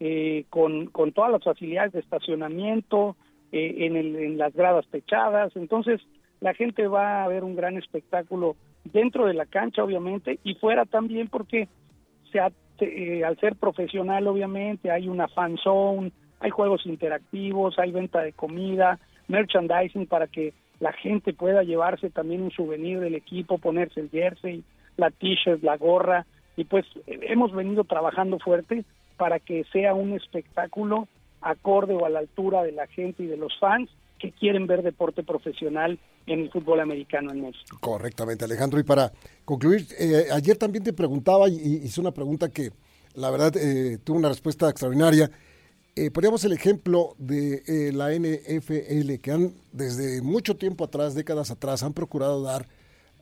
eh, 0.00 0.44
con, 0.50 0.86
con 0.86 1.12
todas 1.12 1.32
las 1.32 1.42
facilidades 1.42 1.92
de 1.92 2.00
estacionamiento, 2.00 3.16
eh, 3.52 3.86
en, 3.86 3.96
el, 3.96 4.16
en 4.16 4.38
las 4.38 4.52
gradas 4.54 4.86
techadas. 4.90 5.54
Entonces, 5.56 6.00
la 6.40 6.52
gente 6.52 6.86
va 6.86 7.24
a 7.24 7.28
ver 7.28 7.44
un 7.44 7.56
gran 7.56 7.78
espectáculo 7.78 8.56
dentro 8.84 9.26
de 9.26 9.34
la 9.34 9.46
cancha, 9.46 9.82
obviamente, 9.82 10.38
y 10.44 10.54
fuera 10.54 10.84
también 10.84 11.28
porque 11.28 11.68
se 12.30 12.40
ha 12.40 12.50
eh, 12.80 13.24
al 13.24 13.38
ser 13.38 13.56
profesional 13.56 14.26
obviamente 14.26 14.90
hay 14.90 15.08
una 15.08 15.28
fan 15.28 15.56
zone, 15.58 16.12
hay 16.40 16.50
juegos 16.50 16.86
interactivos, 16.86 17.78
hay 17.78 17.92
venta 17.92 18.20
de 18.22 18.32
comida, 18.32 18.98
merchandising 19.28 20.06
para 20.06 20.26
que 20.26 20.52
la 20.80 20.92
gente 20.92 21.32
pueda 21.32 21.62
llevarse 21.62 22.10
también 22.10 22.42
un 22.42 22.50
souvenir 22.50 23.00
del 23.00 23.14
equipo, 23.14 23.58
ponerse 23.58 24.00
el 24.00 24.10
jersey, 24.10 24.62
la 24.96 25.10
t-shirt, 25.10 25.62
la 25.62 25.76
gorra, 25.76 26.26
y 26.56 26.64
pues 26.64 26.86
hemos 27.06 27.52
venido 27.52 27.84
trabajando 27.84 28.38
fuerte 28.38 28.84
para 29.16 29.38
que 29.38 29.64
sea 29.72 29.94
un 29.94 30.12
espectáculo 30.12 31.08
acorde 31.40 31.94
o 31.94 32.04
a 32.04 32.10
la 32.10 32.18
altura 32.20 32.62
de 32.62 32.72
la 32.72 32.86
gente 32.86 33.22
y 33.22 33.26
de 33.26 33.36
los 33.36 33.58
fans 33.58 33.90
que 34.18 34.32
quieren 34.32 34.66
ver 34.66 34.82
deporte 34.82 35.22
profesional 35.22 35.98
en 36.26 36.40
el 36.40 36.50
fútbol 36.50 36.80
americano 36.80 37.32
en 37.32 37.42
México. 37.42 37.78
Correctamente, 37.80 38.44
Alejandro. 38.44 38.80
Y 38.80 38.82
para 38.82 39.12
concluir, 39.44 39.86
eh, 39.98 40.26
ayer 40.32 40.56
también 40.56 40.84
te 40.84 40.92
preguntaba, 40.92 41.48
y 41.48 41.82
hice 41.84 42.00
una 42.00 42.12
pregunta 42.12 42.48
que 42.48 42.72
la 43.14 43.30
verdad 43.30 43.56
eh, 43.56 43.98
tuvo 44.04 44.18
una 44.18 44.28
respuesta 44.28 44.68
extraordinaria. 44.68 45.30
Eh, 45.98 46.10
poníamos 46.10 46.44
el 46.44 46.52
ejemplo 46.52 47.14
de 47.16 47.62
eh, 47.66 47.90
la 47.92 48.12
NFL, 48.12 49.14
que 49.22 49.32
han 49.32 49.54
desde 49.72 50.20
mucho 50.20 50.56
tiempo 50.56 50.84
atrás, 50.84 51.14
décadas 51.14 51.50
atrás, 51.50 51.82
han 51.82 51.94
procurado 51.94 52.42
dar 52.42 52.68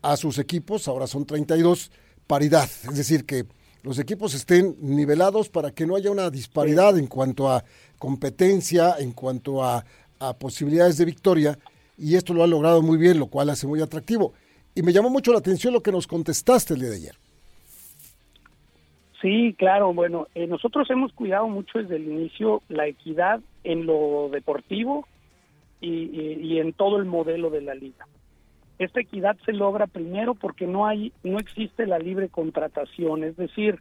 a 0.03 0.17
sus 0.17 0.39
equipos, 0.39 0.89
ahora 0.89 1.07
son 1.07 1.25
32, 1.25 1.93
paridad. 2.27 2.69
Es 2.91 2.97
decir, 2.97 3.25
que 3.25 3.47
los 3.85 4.01
equipos 4.01 4.35
estén 4.35 4.77
nivelados 4.81 5.49
para 5.49 5.71
que 5.71 5.87
no 5.87 5.95
haya 5.95 6.11
una 6.11 6.31
disparidad 6.31 6.99
en 6.99 7.07
cuanto 7.07 7.49
a 7.49 7.65
competencia, 7.97 8.97
en 8.99 9.13
cuanto 9.13 9.63
a, 9.63 9.85
a 10.19 10.37
posibilidades 10.37 10.99
de 10.99 11.05
victoria. 11.05 11.59
Y 11.97 12.17
esto 12.17 12.35
lo 12.35 12.43
ha 12.43 12.47
logrado 12.47 12.83
muy 12.83 12.99
bien, 12.99 13.19
lo 13.19 13.27
cual 13.27 13.51
hace 13.51 13.67
muy 13.67 13.81
atractivo. 13.81 14.33
Y 14.75 14.83
me 14.83 14.93
llamó 14.93 15.11
mucho 15.11 15.33
la 15.33 15.39
atención 15.39 15.73
lo 15.73 15.83
que 15.83 15.93
nos 15.93 16.07
contestaste 16.07 16.75
el 16.75 16.81
día 16.81 16.91
de 16.91 16.97
ayer. 16.97 17.15
Sí, 19.23 19.55
claro. 19.57 19.95
Bueno, 19.95 20.27
eh, 20.35 20.47
nosotros 20.47 20.91
hemos 20.91 21.13
cuidado 21.13 21.49
mucho 21.49 21.79
desde 21.79 21.97
el 21.97 22.05
inicio 22.05 22.63
la 22.69 22.87
equidad 22.87 23.41
en 23.63 23.87
lo 23.87 24.29
deportivo 24.31 25.07
y, 25.81 26.59
en 26.59 26.73
todo 26.73 26.99
el 26.99 27.05
modelo 27.05 27.51
de 27.51 27.61
la 27.61 27.75
liga. 27.75 28.07
Esta 28.79 29.01
equidad 29.01 29.37
se 29.45 29.53
logra 29.53 29.87
primero 29.87 30.35
porque 30.35 30.67
no 30.67 30.87
hay, 30.87 31.13
no 31.23 31.39
existe 31.39 31.87
la 31.87 31.99
libre 31.99 32.29
contratación, 32.29 33.23
es 33.25 33.37
decir, 33.37 33.81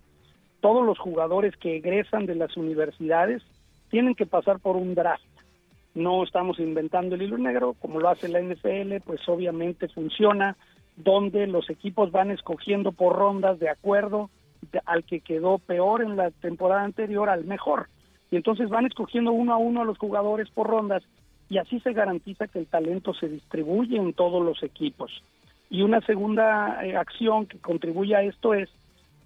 todos 0.62 0.86
los 0.86 1.00
jugadores 1.00 1.56
que 1.58 1.78
egresan 1.78 2.26
de 2.26 2.36
las 2.36 2.56
universidades 2.56 3.42
tienen 3.90 4.16
que 4.16 4.26
pasar 4.26 4.60
por 4.60 4.76
un 4.76 4.96
draft. 4.96 5.24
No 5.96 6.24
estamos 6.24 6.60
inventando 6.60 7.16
el 7.16 7.22
hilo 7.22 7.38
negro, 7.38 7.76
como 7.80 8.00
lo 8.00 8.10
hace 8.10 8.28
la 8.28 8.42
NFL, 8.42 9.02
pues 9.06 9.22
obviamente 9.28 9.88
funciona, 9.90 10.58
donde 10.96 11.48
los 11.48 11.70
equipos 11.70 12.12
van 12.12 12.32
escogiendo 12.32 12.92
por 12.92 13.16
rondas 13.16 13.60
de 13.60 13.70
acuerdo 13.70 14.30
al 14.86 15.04
que 15.04 15.22
quedó 15.22 15.60
peor 15.60 16.02
en 16.02 16.16
la 16.16 16.32
temporada 16.32 16.84
anterior 16.84 17.30
al 17.30 17.46
mejor. 17.46 17.90
Y 18.32 18.36
entonces 18.36 18.70
van 18.70 18.86
escogiendo 18.86 19.32
uno 19.32 19.54
a 19.54 19.58
uno 19.58 19.82
a 19.82 19.86
los 19.86 19.98
jugadores 19.98 20.50
por 20.50 20.68
rondas 20.68 21.04
y 21.50 21.58
así 21.58 21.80
se 21.82 21.94
garantiza 21.94 22.48
que 22.48 22.60
el 22.60 22.68
talento 22.68 23.14
se 23.14 23.28
distribuye 23.28 23.98
en 23.98 24.14
todos 24.14 24.44
los 24.44 24.64
equipos. 24.64 25.12
Y 25.70 25.82
una 25.82 26.02
segunda 26.02 26.84
eh, 26.84 26.96
acción 26.96 27.46
que 27.46 27.60
contribuye 27.60 28.16
a 28.16 28.24
esto 28.24 28.54
es 28.54 28.70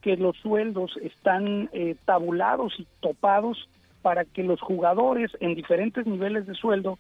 que 0.02 0.18
los 0.18 0.38
sueldos 0.38 0.98
están 1.02 1.70
eh, 1.72 1.96
tabulados 2.06 2.74
y 2.80 2.88
topados 3.00 3.70
para 4.02 4.26
que 4.26 4.44
los 4.44 4.62
jugadores 4.62 5.32
en 5.40 5.56
diferentes 5.56 6.06
niveles 6.06 6.46
de 6.46 6.54
sueldo 6.54 6.98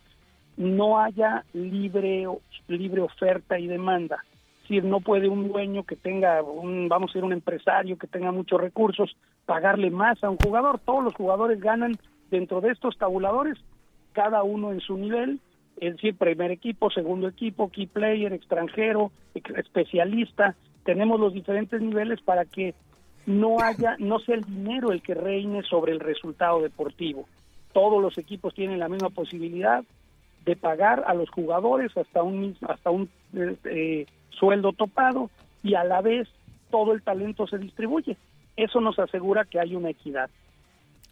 no 0.57 0.99
haya 0.99 1.43
libre 1.53 2.25
libre 2.67 3.01
oferta 3.01 3.59
y 3.59 3.67
demanda 3.67 4.23
decir, 4.67 4.83
no 4.83 4.99
puede 4.99 5.29
un 5.29 5.47
dueño 5.47 5.83
que 5.83 5.95
tenga, 5.95 6.43
un, 6.43 6.89
vamos 6.89 7.09
a 7.09 7.13
decir, 7.13 7.23
un 7.23 7.33
empresario 7.33 7.97
que 7.97 8.07
tenga 8.07 8.31
muchos 8.31 8.59
recursos, 8.59 9.15
pagarle 9.45 9.89
más 9.89 10.21
a 10.23 10.29
un 10.29 10.37
jugador. 10.37 10.79
Todos 10.79 11.03
los 11.03 11.15
jugadores 11.15 11.59
ganan 11.59 11.97
dentro 12.29 12.59
de 12.59 12.71
estos 12.71 12.97
tabuladores, 12.97 13.57
cada 14.11 14.43
uno 14.43 14.71
en 14.71 14.81
su 14.81 14.97
nivel, 14.97 15.39
es 15.79 15.95
decir, 15.95 16.15
primer 16.15 16.51
equipo, 16.51 16.89
segundo 16.89 17.27
equipo, 17.27 17.69
key 17.69 17.87
player, 17.87 18.33
extranjero, 18.33 19.11
especialista. 19.33 20.55
Tenemos 20.83 21.19
los 21.19 21.33
diferentes 21.33 21.81
niveles 21.81 22.21
para 22.21 22.45
que 22.45 22.73
no 23.27 23.59
haya, 23.61 23.97
no 23.99 24.19
sea 24.19 24.35
el 24.35 24.45
dinero 24.45 24.91
el 24.91 25.01
que 25.01 25.13
reine 25.13 25.61
sobre 25.63 25.91
el 25.91 25.99
resultado 25.99 26.61
deportivo. 26.61 27.27
Todos 27.73 28.01
los 28.01 28.17
equipos 28.17 28.55
tienen 28.55 28.79
la 28.79 28.87
misma 28.87 29.09
posibilidad 29.09 29.83
de 30.45 30.55
pagar 30.55 31.03
a 31.05 31.13
los 31.13 31.29
jugadores 31.29 31.95
hasta 31.97 32.23
un 32.23 32.55
hasta 32.67 32.89
un 32.89 33.09
eh, 33.33 34.05
sueldo 34.29 34.71
topado 34.71 35.29
y 35.61 35.75
a 35.75 35.83
la 35.83 36.01
vez 36.01 36.29
todo 36.71 36.93
el 36.93 37.03
talento 37.03 37.45
se 37.47 37.57
distribuye. 37.57 38.15
Eso 38.55 38.79
nos 38.79 38.97
asegura 38.97 39.43
que 39.43 39.59
hay 39.59 39.75
una 39.75 39.89
equidad. 39.89 40.29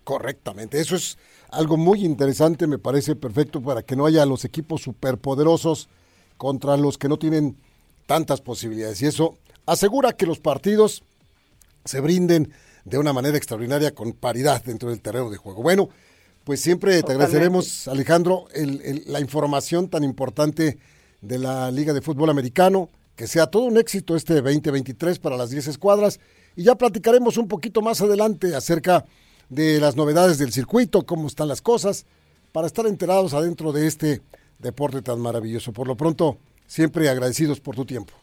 Correctamente, 0.06 0.80
eso 0.80 0.96
es 0.96 1.18
algo 1.52 1.76
muy 1.76 2.06
interesante, 2.06 2.66
me 2.66 2.78
parece 2.78 3.16
perfecto 3.16 3.60
para 3.60 3.84
que 3.84 3.96
no 3.98 4.06
haya 4.06 4.26
los 4.26 4.46
equipos 4.46 4.84
superpoderosos 4.84 5.90
contra 6.38 6.78
los 6.78 6.98
que 6.98 7.10
no 7.10 7.18
tienen 7.18 7.58
tantas 8.06 8.40
posibilidades. 8.40 9.02
Y 9.02 9.08
eso 9.08 9.38
asegura 9.66 10.14
que 10.14 10.28
los 10.28 10.40
partidos 10.40 11.04
se 11.86 12.02
brinden 12.02 12.52
de 12.84 12.98
una 12.98 13.14
manera 13.14 13.38
extraordinaria 13.38 13.94
con 13.94 14.14
paridad 14.14 14.64
dentro 14.64 14.90
del 14.90 15.02
terreno 15.02 15.30
de 15.30 15.38
juego. 15.38 15.62
Bueno, 15.62 15.90
pues 16.44 16.60
siempre 16.62 17.02
te 17.02 17.12
agradeceremos, 17.12 17.88
Alejandro, 17.88 18.46
la 19.08 19.20
información 19.20 19.90
tan 19.90 20.04
importante 20.04 20.78
de 21.22 21.40
la 21.40 21.72
Liga 21.72 21.94
de 21.94 22.02
Fútbol 22.02 22.30
Americano 22.30 22.90
que 23.16 23.28
sea 23.28 23.48
todo 23.48 23.64
un 23.64 23.78
éxito 23.78 24.16
este 24.16 24.36
2023 24.36 25.20
para 25.20 25.38
las 25.38 25.50
10 25.50 25.68
escuadras 25.68 26.20
y 26.56 26.64
ya 26.64 26.76
platicaremos 26.76 27.38
un 27.38 27.48
poquito 27.48 27.82
más 27.82 28.02
adelante 28.02 28.56
acerca 28.56 29.06
de 29.50 29.80
las 29.80 29.96
novedades 29.96 30.38
del 30.38 30.52
circuito, 30.52 31.06
cómo 31.06 31.28
están 31.28 31.48
las 31.48 31.62
cosas, 31.62 32.06
para 32.52 32.68
estar 32.68 32.86
enterados 32.88 33.34
adentro 33.34 33.72
de 33.72 33.88
este 33.88 34.22
deporte 34.60 35.02
tan 35.02 35.20
maravilloso. 35.20 35.72
Por 35.72 35.88
lo 35.88 35.96
pronto, 35.96 36.38
siempre 36.68 37.10
agradecidos 37.10 37.60
por 37.60 37.76
tu 37.76 37.86
tiempo. 37.86 38.14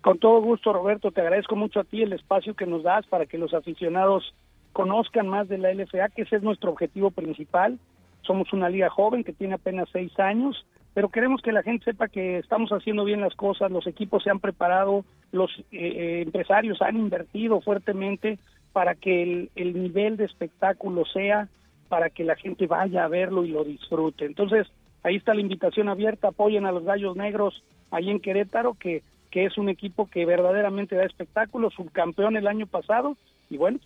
Con 0.00 0.18
todo 0.18 0.40
gusto, 0.40 0.72
Roberto, 0.72 1.10
te 1.10 1.20
agradezco 1.20 1.56
mucho 1.56 1.80
a 1.80 1.84
ti 1.84 2.02
el 2.02 2.12
espacio 2.12 2.54
que 2.54 2.66
nos 2.66 2.82
das 2.82 3.06
para 3.06 3.26
que 3.26 3.38
los 3.38 3.52
aficionados 3.52 4.34
conozcan 4.72 5.28
más 5.28 5.48
de 5.48 5.58
la 5.58 5.72
LFA, 5.72 6.08
que 6.10 6.22
ese 6.22 6.36
es 6.36 6.42
nuestro 6.42 6.70
objetivo 6.70 7.10
principal. 7.10 7.78
Somos 8.22 8.52
una 8.52 8.68
liga 8.68 8.90
joven 8.90 9.24
que 9.24 9.32
tiene 9.32 9.54
apenas 9.54 9.88
seis 9.92 10.18
años 10.18 10.64
pero 10.98 11.10
queremos 11.10 11.42
que 11.42 11.52
la 11.52 11.62
gente 11.62 11.84
sepa 11.84 12.08
que 12.08 12.38
estamos 12.38 12.70
haciendo 12.70 13.04
bien 13.04 13.20
las 13.20 13.36
cosas, 13.36 13.70
los 13.70 13.86
equipos 13.86 14.24
se 14.24 14.30
han 14.30 14.40
preparado, 14.40 15.04
los 15.30 15.48
eh, 15.60 15.64
eh, 15.70 16.22
empresarios 16.22 16.82
han 16.82 16.96
invertido 16.96 17.60
fuertemente 17.60 18.40
para 18.72 18.96
que 18.96 19.22
el, 19.22 19.50
el, 19.54 19.80
nivel 19.80 20.16
de 20.16 20.24
espectáculo 20.24 21.04
sea, 21.04 21.46
para 21.88 22.10
que 22.10 22.24
la 22.24 22.34
gente 22.34 22.66
vaya 22.66 23.04
a 23.04 23.08
verlo 23.08 23.44
y 23.44 23.50
lo 23.50 23.62
disfrute. 23.62 24.24
Entonces, 24.24 24.66
ahí 25.04 25.14
está 25.14 25.34
la 25.34 25.40
invitación 25.40 25.88
abierta, 25.88 26.28
apoyen 26.28 26.66
a 26.66 26.72
los 26.72 26.82
Gallos 26.82 27.14
Negros 27.14 27.62
ahí 27.92 28.10
en 28.10 28.18
Querétaro, 28.18 28.74
que, 28.74 29.04
que 29.30 29.44
es 29.44 29.58
un 29.58 29.68
equipo 29.68 30.06
que 30.06 30.24
verdaderamente 30.24 30.96
da 30.96 31.04
espectáculo, 31.04 31.70
subcampeón 31.70 32.36
el 32.36 32.46
año 32.46 32.66
pasado 32.66 33.16
y 33.50 33.56
bueno, 33.56 33.78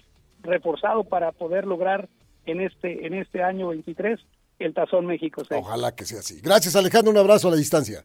reforzado 0.43 1.05
para 1.05 1.33
poder 1.33 1.67
lograr 1.67 2.09
en 2.47 2.61
este, 2.61 3.07
en 3.07 3.15
este 3.15 3.43
año 3.43 3.69
23 3.69 4.21
el 4.59 4.75
Tazón 4.75 5.07
México 5.07 5.43
Ojalá 5.51 5.95
que 5.95 6.05
sea 6.05 6.21
así. 6.21 6.41
Gracias 6.41 6.77
Alejandro, 6.77 7.11
un 7.11 7.19
abrazo 7.19 7.49
a 7.49 7.51
la 7.53 7.57
distancia. 7.57 8.05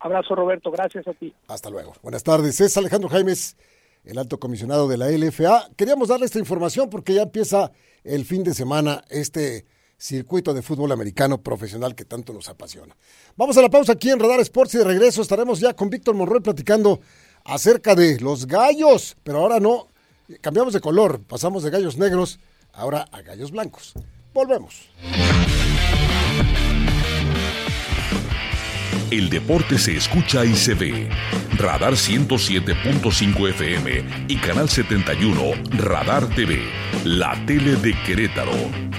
Abrazo 0.00 0.34
Roberto, 0.34 0.70
gracias 0.70 1.06
a 1.08 1.14
ti. 1.14 1.32
Hasta 1.48 1.70
luego. 1.70 1.94
Buenas 2.02 2.24
tardes, 2.24 2.60
es 2.60 2.76
Alejandro 2.76 3.08
Jaimes, 3.08 3.56
el 4.04 4.18
alto 4.18 4.38
comisionado 4.38 4.88
de 4.88 4.98
la 4.98 5.08
LFA. 5.08 5.70
Queríamos 5.76 6.08
darle 6.08 6.26
esta 6.26 6.38
información 6.38 6.90
porque 6.90 7.14
ya 7.14 7.22
empieza 7.22 7.72
el 8.02 8.24
fin 8.24 8.42
de 8.44 8.52
semana 8.52 9.02
este 9.08 9.64
circuito 10.04 10.52
de 10.52 10.60
fútbol 10.60 10.92
americano 10.92 11.40
profesional 11.40 11.94
que 11.94 12.04
tanto 12.04 12.34
nos 12.34 12.50
apasiona. 12.50 12.94
Vamos 13.36 13.56
a 13.56 13.62
la 13.62 13.70
pausa 13.70 13.92
aquí 13.92 14.10
en 14.10 14.20
Radar 14.20 14.40
Sports 14.40 14.74
y 14.74 14.78
de 14.78 14.84
regreso 14.84 15.22
estaremos 15.22 15.60
ya 15.60 15.72
con 15.72 15.88
Víctor 15.88 16.14
Monroy 16.14 16.40
platicando 16.40 17.00
acerca 17.42 17.94
de 17.94 18.20
los 18.20 18.46
gallos, 18.46 19.16
pero 19.22 19.38
ahora 19.38 19.60
no, 19.60 19.88
cambiamos 20.42 20.74
de 20.74 20.80
color, 20.80 21.22
pasamos 21.22 21.62
de 21.62 21.70
gallos 21.70 21.96
negros 21.96 22.38
ahora 22.74 23.08
a 23.12 23.22
gallos 23.22 23.50
blancos. 23.50 23.94
Volvemos. 24.34 24.90
El 29.10 29.28
deporte 29.28 29.78
se 29.78 29.96
escucha 29.96 30.44
y 30.44 30.54
se 30.54 30.74
ve. 30.74 31.08
Radar 31.56 31.92
107.5 31.92 33.48
FM 33.50 34.04
y 34.28 34.36
Canal 34.36 34.68
71 34.68 35.52
Radar 35.78 36.26
TV, 36.34 36.60
la 37.04 37.34
tele 37.46 37.76
de 37.76 37.94
Querétaro. 38.02 38.52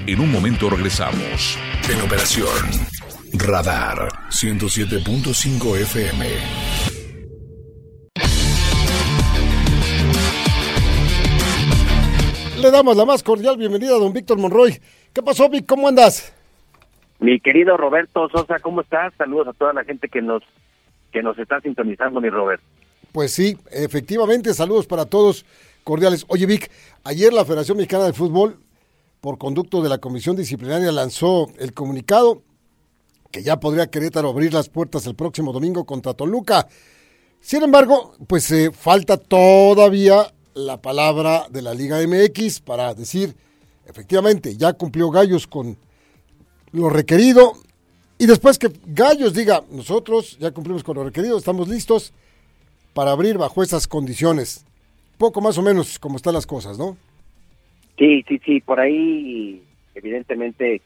En 0.06 0.20
un 0.20 0.32
momento 0.32 0.70
regresamos. 0.70 1.58
En 1.90 2.02
operación. 2.02 2.48
Radar 3.34 4.08
107.5 4.30 5.78
FM. 5.82 6.26
Le 12.62 12.72
damos 12.72 12.96
la 12.96 13.06
más 13.06 13.24
cordial 13.24 13.58
bienvenida 13.58 13.96
a 13.96 14.00
don 14.00 14.14
Víctor 14.14 14.38
Monroy. 14.38 14.80
¿Qué 15.14 15.22
pasó, 15.24 15.50
Vic? 15.50 15.66
¿Cómo 15.66 15.88
andas? 15.88 16.35
Mi 17.20 17.40
querido 17.40 17.78
Roberto 17.78 18.30
Sosa, 18.30 18.60
¿cómo 18.60 18.82
estás? 18.82 19.14
Saludos 19.18 19.48
a 19.48 19.54
toda 19.54 19.74
la 19.74 19.84
gente 19.84 20.10
que 20.10 20.22
nos 20.22 20.44
que 21.12 21.24
nos 21.24 21.40
está 21.40 21.62
sintonizando, 21.62 22.20
mi 22.20 22.30
Robert. 22.30 22.62
Pues 23.14 23.32
sí, 23.32 23.58
efectivamente, 23.72 24.54
saludos 24.54 24.86
para 24.86 25.06
todos. 25.06 25.46
cordiales. 25.86 26.26
Oye, 26.28 26.46
Vic, 26.46 26.70
ayer 27.06 27.32
la 27.32 27.46
Federación 27.46 27.78
Mexicana 27.78 28.06
de 28.06 28.14
Fútbol, 28.14 28.60
por 29.22 29.38
conducto 29.38 29.82
de 29.82 29.88
la 29.88 30.00
Comisión 30.00 30.36
Disciplinaria, 30.36 30.92
lanzó 30.92 31.48
el 31.58 31.74
comunicado 31.74 32.42
que 33.32 33.44
ya 33.44 33.60
podría 33.60 33.88
Querétaro 33.88 34.30
abrir 34.30 34.54
las 34.54 34.68
puertas 34.68 35.06
el 35.08 35.16
próximo 35.16 35.54
domingo 35.54 35.86
contra 35.86 36.14
Toluca. 36.14 36.68
Sin 37.40 37.64
embargo, 37.64 38.14
pues 38.28 38.52
eh, 38.52 38.72
falta 38.74 39.18
todavía 39.18 40.34
la 40.54 40.82
palabra 40.82 41.48
de 41.50 41.62
la 41.62 41.74
Liga 41.74 42.00
MX 42.06 42.62
para 42.62 42.94
decir, 42.94 43.36
efectivamente, 43.86 44.58
ya 44.58 44.74
cumplió 44.74 45.12
Gallos 45.12 45.48
con 45.48 45.78
lo 46.76 46.90
requerido. 46.90 47.54
Y 48.18 48.28
después 48.28 48.60
que 48.60 48.72
Gallos 48.86 49.34
diga, 49.34 49.64
nosotros 49.72 50.38
ya 50.40 50.52
cumplimos 50.52 50.84
con 50.84 50.96
lo 50.96 51.04
requerido, 51.04 51.38
estamos 51.38 51.68
listos 51.68 52.14
para 52.94 53.12
abrir 53.12 53.38
bajo 53.38 53.64
esas 53.64 53.88
condiciones. 53.88 54.66
Poco 55.18 55.42
más 55.42 55.58
o 55.58 55.62
menos 55.62 56.00
como 56.00 56.18
están 56.18 56.34
las 56.34 56.48
cosas, 56.48 56.78
¿no? 56.78 56.98
Sí, 57.98 58.24
sí, 58.28 58.40
sí, 58.46 58.62
por 58.62 58.80
ahí 58.80 59.64
evidentemente 59.96 60.82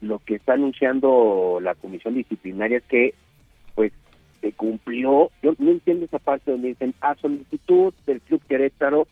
lo 0.00 0.18
que 0.20 0.36
está 0.36 0.54
anunciando 0.54 1.58
la 1.62 1.74
comisión 1.74 2.14
disciplinaria 2.14 2.78
es 2.78 2.84
que 2.84 3.14
pues 3.74 3.92
se 4.40 4.52
cumplió, 4.52 5.30
yo 5.42 5.54
no 5.58 5.70
entiendo 5.70 6.04
esa 6.04 6.18
parte 6.18 6.50
donde 6.50 6.68
dicen 6.68 6.94
a 7.00 7.14
solicitud 7.16 7.92
del 8.06 8.20
club 8.20 8.40
Querétaro, 8.48 9.06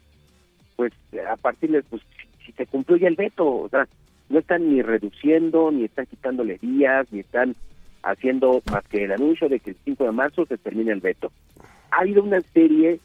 pues 0.76 0.92
a 1.28 1.36
partir 1.36 1.70
de 1.70 1.82
pues 1.82 2.02
si 2.44 2.52
se 2.52 2.66
cumplió 2.66 2.96
ya 2.96 3.08
el 3.08 3.16
veto, 3.16 3.44
o 3.44 3.68
sea, 3.68 3.88
no 4.28 4.38
están 4.38 4.68
ni 4.68 4.82
reduciendo, 4.82 5.70
ni 5.70 5.84
están 5.84 6.06
quitándole 6.06 6.58
días, 6.58 7.06
ni 7.12 7.20
están 7.20 7.54
haciendo 8.02 8.62
más 8.70 8.84
que 8.88 9.04
el 9.04 9.12
anuncio 9.12 9.48
de 9.48 9.60
que 9.60 9.70
el 9.70 9.76
5 9.84 10.04
de 10.04 10.12
marzo 10.12 10.46
se 10.46 10.58
termine 10.58 10.92
el 10.92 11.00
veto. 11.00 11.32
Ha 11.90 12.00
habido 12.00 12.22
una 12.22 12.40
serie 12.40 13.00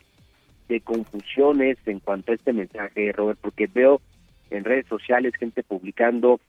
de 0.67 0.81
confusiones 0.81 1.77
en 1.85 1.99
cuanto 1.99 2.31
a 2.31 2.35
este 2.35 2.53
mensaje, 2.53 3.11
Robert, 3.11 3.39
porque 3.41 3.67
veo 3.67 4.01
en 4.49 4.63
redes 4.63 4.85
sociales 4.87 5.33
gente 5.35 5.63
publicando 5.63 6.39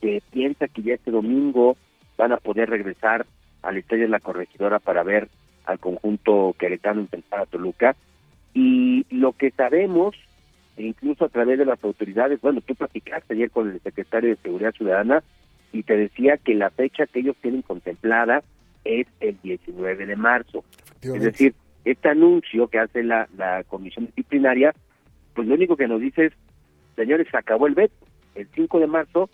que 0.00 0.22
piensa 0.30 0.68
que 0.68 0.82
ya 0.82 0.94
este 0.94 1.10
domingo 1.10 1.76
van 2.16 2.32
a 2.32 2.38
poder 2.38 2.70
regresar 2.70 3.26
al 3.62 3.76
Estadio 3.76 4.04
de 4.04 4.08
la 4.08 4.20
Corregidora 4.20 4.78
para 4.78 5.02
ver 5.02 5.28
al 5.66 5.78
conjunto 5.78 6.54
queretano 6.58 7.00
enfrentar 7.00 7.40
a 7.40 7.46
Toluca. 7.46 7.96
Y 8.54 9.06
lo 9.14 9.32
que 9.32 9.50
sabemos, 9.50 10.16
incluso 10.82 11.24
a 11.24 11.28
través 11.28 11.58
de 11.58 11.64
las 11.64 11.82
autoridades, 11.84 12.40
bueno, 12.40 12.60
tú 12.60 12.74
platicaste 12.74 13.34
ayer 13.34 13.50
con 13.50 13.70
el 13.70 13.80
secretario 13.80 14.30
de 14.30 14.36
Seguridad 14.36 14.72
Ciudadana 14.72 15.22
y 15.72 15.82
te 15.82 15.96
decía 15.96 16.36
que 16.36 16.54
la 16.54 16.70
fecha 16.70 17.06
que 17.06 17.20
ellos 17.20 17.36
tienen 17.40 17.62
contemplada 17.62 18.42
es 18.84 19.06
el 19.20 19.38
19 19.42 20.06
de 20.06 20.16
marzo. 20.16 20.64
Es 21.02 21.22
decir, 21.22 21.54
este 21.84 22.08
anuncio 22.08 22.68
que 22.68 22.78
hace 22.78 23.02
la, 23.02 23.28
la 23.36 23.64
comisión 23.64 24.06
disciplinaria, 24.06 24.74
pues 25.34 25.46
lo 25.48 25.54
único 25.54 25.76
que 25.76 25.88
nos 25.88 26.00
dice 26.00 26.26
es, 26.26 26.32
señores, 26.96 27.28
se 27.30 27.36
acabó 27.36 27.66
el 27.66 27.74
veto. 27.74 27.94
El 28.34 28.48
5 28.54 28.80
de 28.80 28.86
marzo 28.86 29.30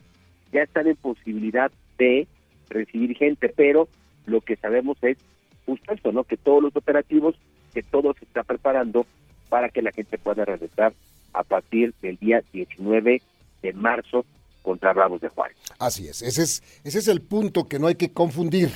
ya 0.52 0.62
están 0.62 0.86
en 0.86 0.96
posibilidad 0.96 1.70
de 1.98 2.26
recibir 2.68 3.16
gente, 3.16 3.52
pero 3.54 3.88
lo 4.26 4.40
que 4.40 4.56
sabemos 4.56 4.98
es 5.02 5.18
justo 5.64 5.92
esto, 5.92 6.12
¿no? 6.12 6.24
Que 6.24 6.36
todos 6.36 6.62
los 6.62 6.74
operativos, 6.76 7.36
que 7.74 7.82
todo 7.82 8.14
se 8.14 8.24
está 8.24 8.42
preparando 8.42 9.06
para 9.48 9.68
que 9.68 9.82
la 9.82 9.92
gente 9.92 10.18
pueda 10.18 10.44
regresar 10.44 10.92
a 11.36 11.42
partir 11.42 11.94
del 12.00 12.16
día 12.16 12.42
19 12.52 13.22
de 13.62 13.72
marzo 13.74 14.24
contra 14.62 14.92
Bravos 14.92 15.20
de 15.20 15.28
Juárez. 15.28 15.56
Así 15.78 16.08
es, 16.08 16.22
ese 16.22 16.42
es, 16.42 16.62
ese 16.82 16.98
es 16.98 17.08
el 17.08 17.20
punto 17.20 17.68
que 17.68 17.78
no 17.78 17.86
hay 17.86 17.94
que 17.94 18.10
confundir, 18.10 18.70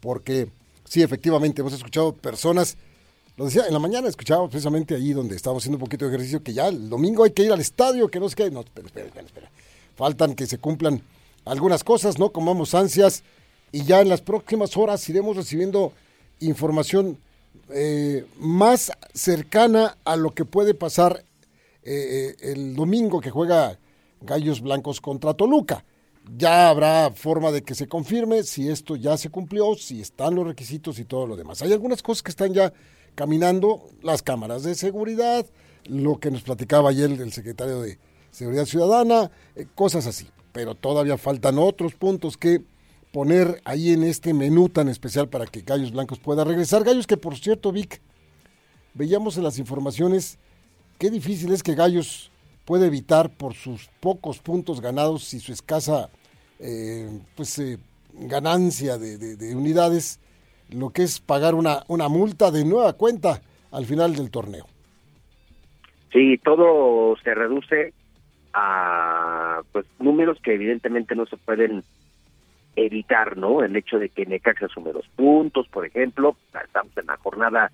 porque 0.00 0.48
sí, 0.84 1.02
efectivamente, 1.02 1.60
hemos 1.60 1.74
escuchado 1.74 2.14
personas, 2.14 2.76
lo 3.36 3.44
decía, 3.44 3.66
en 3.66 3.72
la 3.74 3.78
mañana 3.78 4.08
escuchaba 4.08 4.48
precisamente 4.48 4.94
ahí 4.94 5.12
donde 5.12 5.36
estábamos 5.36 5.62
haciendo 5.62 5.76
un 5.76 5.84
poquito 5.84 6.06
de 6.06 6.12
ejercicio, 6.12 6.42
que 6.42 6.54
ya 6.54 6.68
el 6.68 6.88
domingo 6.88 7.24
hay 7.24 7.30
que 7.30 7.44
ir 7.44 7.52
al 7.52 7.60
estadio, 7.60 8.08
que 8.08 8.18
no 8.18 8.28
sé 8.28 8.36
qué, 8.36 8.50
no, 8.50 8.60
espera, 8.60 8.86
espera, 8.86 9.06
espera, 9.06 9.26
espera. 9.26 9.50
faltan 9.94 10.34
que 10.34 10.46
se 10.46 10.58
cumplan 10.58 11.02
algunas 11.44 11.84
cosas, 11.84 12.18
no 12.18 12.30
comamos 12.30 12.74
ansias, 12.74 13.22
y 13.70 13.84
ya 13.84 14.00
en 14.00 14.08
las 14.08 14.22
próximas 14.22 14.76
horas 14.76 15.06
iremos 15.08 15.36
recibiendo 15.36 15.92
información 16.40 17.18
eh, 17.70 18.24
más 18.38 18.92
cercana 19.14 19.96
a 20.04 20.16
lo 20.16 20.32
que 20.32 20.44
puede 20.44 20.74
pasar 20.74 21.24
eh, 21.84 22.34
eh, 22.42 22.52
el 22.52 22.74
domingo 22.74 23.20
que 23.20 23.30
juega 23.30 23.78
Gallos 24.20 24.60
Blancos 24.60 25.00
contra 25.00 25.34
Toluca. 25.34 25.84
Ya 26.36 26.68
habrá 26.68 27.10
forma 27.10 27.50
de 27.50 27.62
que 27.62 27.74
se 27.74 27.88
confirme 27.88 28.44
si 28.44 28.68
esto 28.68 28.94
ya 28.94 29.16
se 29.16 29.28
cumplió, 29.28 29.74
si 29.74 30.00
están 30.00 30.36
los 30.36 30.46
requisitos 30.46 30.98
y 30.98 31.04
todo 31.04 31.26
lo 31.26 31.36
demás. 31.36 31.62
Hay 31.62 31.72
algunas 31.72 32.02
cosas 32.02 32.22
que 32.22 32.30
están 32.30 32.52
ya 32.54 32.72
caminando, 33.16 33.90
las 34.02 34.22
cámaras 34.22 34.62
de 34.62 34.76
seguridad, 34.76 35.44
lo 35.86 36.20
que 36.20 36.30
nos 36.30 36.42
platicaba 36.42 36.90
ayer 36.90 37.10
el 37.10 37.32
secretario 37.32 37.80
de 37.80 37.98
Seguridad 38.30 38.66
Ciudadana, 38.66 39.30
cosas 39.74 40.06
así. 40.06 40.28
Pero 40.52 40.76
todavía 40.76 41.18
faltan 41.18 41.58
otros 41.58 41.94
puntos 41.94 42.36
que 42.36 42.62
poner 43.12 43.60
ahí 43.64 43.92
en 43.92 44.02
este 44.04 44.32
menú 44.32 44.68
tan 44.68 44.88
especial 44.88 45.28
para 45.28 45.46
que 45.46 45.60
Gallos 45.60 45.92
Blancos 45.92 46.18
pueda 46.18 46.44
regresar. 46.44 46.82
Gallos 46.82 47.06
que 47.06 47.16
por 47.16 47.36
cierto, 47.36 47.70
Vic, 47.70 48.00
veíamos 48.94 49.36
en 49.36 49.44
las 49.44 49.58
informaciones 49.58 50.38
qué 51.02 51.10
difícil 51.10 51.50
es 51.50 51.64
que 51.64 51.74
Gallos 51.74 52.30
puede 52.64 52.86
evitar 52.86 53.28
por 53.28 53.54
sus 53.54 53.88
pocos 53.98 54.38
puntos 54.38 54.80
ganados 54.80 55.34
y 55.34 55.40
su 55.40 55.52
escasa 55.52 56.10
eh, 56.60 57.08
pues 57.34 57.58
eh, 57.58 57.76
ganancia 58.12 58.98
de, 58.98 59.56
unidades, 59.56 60.20
lo 60.70 60.90
que 60.90 61.02
es 61.02 61.18
pagar 61.18 61.56
una, 61.56 61.82
multa 62.08 62.52
de 62.52 62.64
nueva 62.64 62.92
cuenta 62.92 63.42
al 63.72 63.84
final 63.84 64.14
del 64.14 64.30
torneo. 64.30 64.64
Sí, 66.12 66.38
todo 66.38 67.16
se 67.24 67.34
reduce 67.34 67.92
a 68.54 69.60
pues 69.72 69.84
números 69.98 70.38
que 70.40 70.54
evidentemente 70.54 71.16
no 71.16 71.26
se 71.26 71.36
pueden 71.36 71.82
evitar, 72.76 73.36
¿no? 73.36 73.64
El 73.64 73.74
hecho 73.74 73.98
de 73.98 74.08
que 74.08 74.24
Necaxa 74.24 74.68
sume 74.68 74.92
dos 74.92 75.08
puntos, 75.16 75.66
por 75.66 75.84
ejemplo, 75.84 76.36
estamos 76.64 76.96
en 76.96 77.06
la 77.06 77.16
jornada, 77.16 77.72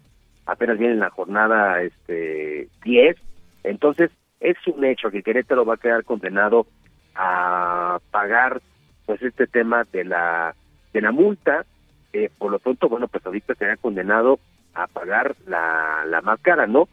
apenas 0.48 0.78
viene 0.78 0.94
en 0.94 1.00
la 1.00 1.10
jornada 1.10 1.82
este 1.82 2.68
10, 2.82 3.16
entonces 3.64 4.10
es 4.40 4.56
un 4.66 4.84
hecho 4.84 5.10
que 5.10 5.22
Querétaro 5.22 5.64
va 5.64 5.74
a 5.74 5.78
quedar 5.78 6.04
condenado 6.04 6.66
a 7.14 8.00
pagar 8.10 8.62
pues 9.04 9.22
este 9.22 9.46
tema 9.46 9.84
de 9.92 10.04
la 10.04 10.54
de 10.92 11.00
la 11.02 11.12
multa, 11.12 11.66
eh, 12.14 12.30
por 12.38 12.50
lo 12.50 12.58
pronto, 12.58 12.88
bueno, 12.88 13.08
pues 13.08 13.24
ahorita 13.26 13.54
será 13.54 13.76
condenado 13.76 14.40
a 14.74 14.86
pagar 14.86 15.36
la, 15.46 16.04
la 16.06 16.22
más 16.22 16.40
cara, 16.40 16.66
¿no? 16.66 16.88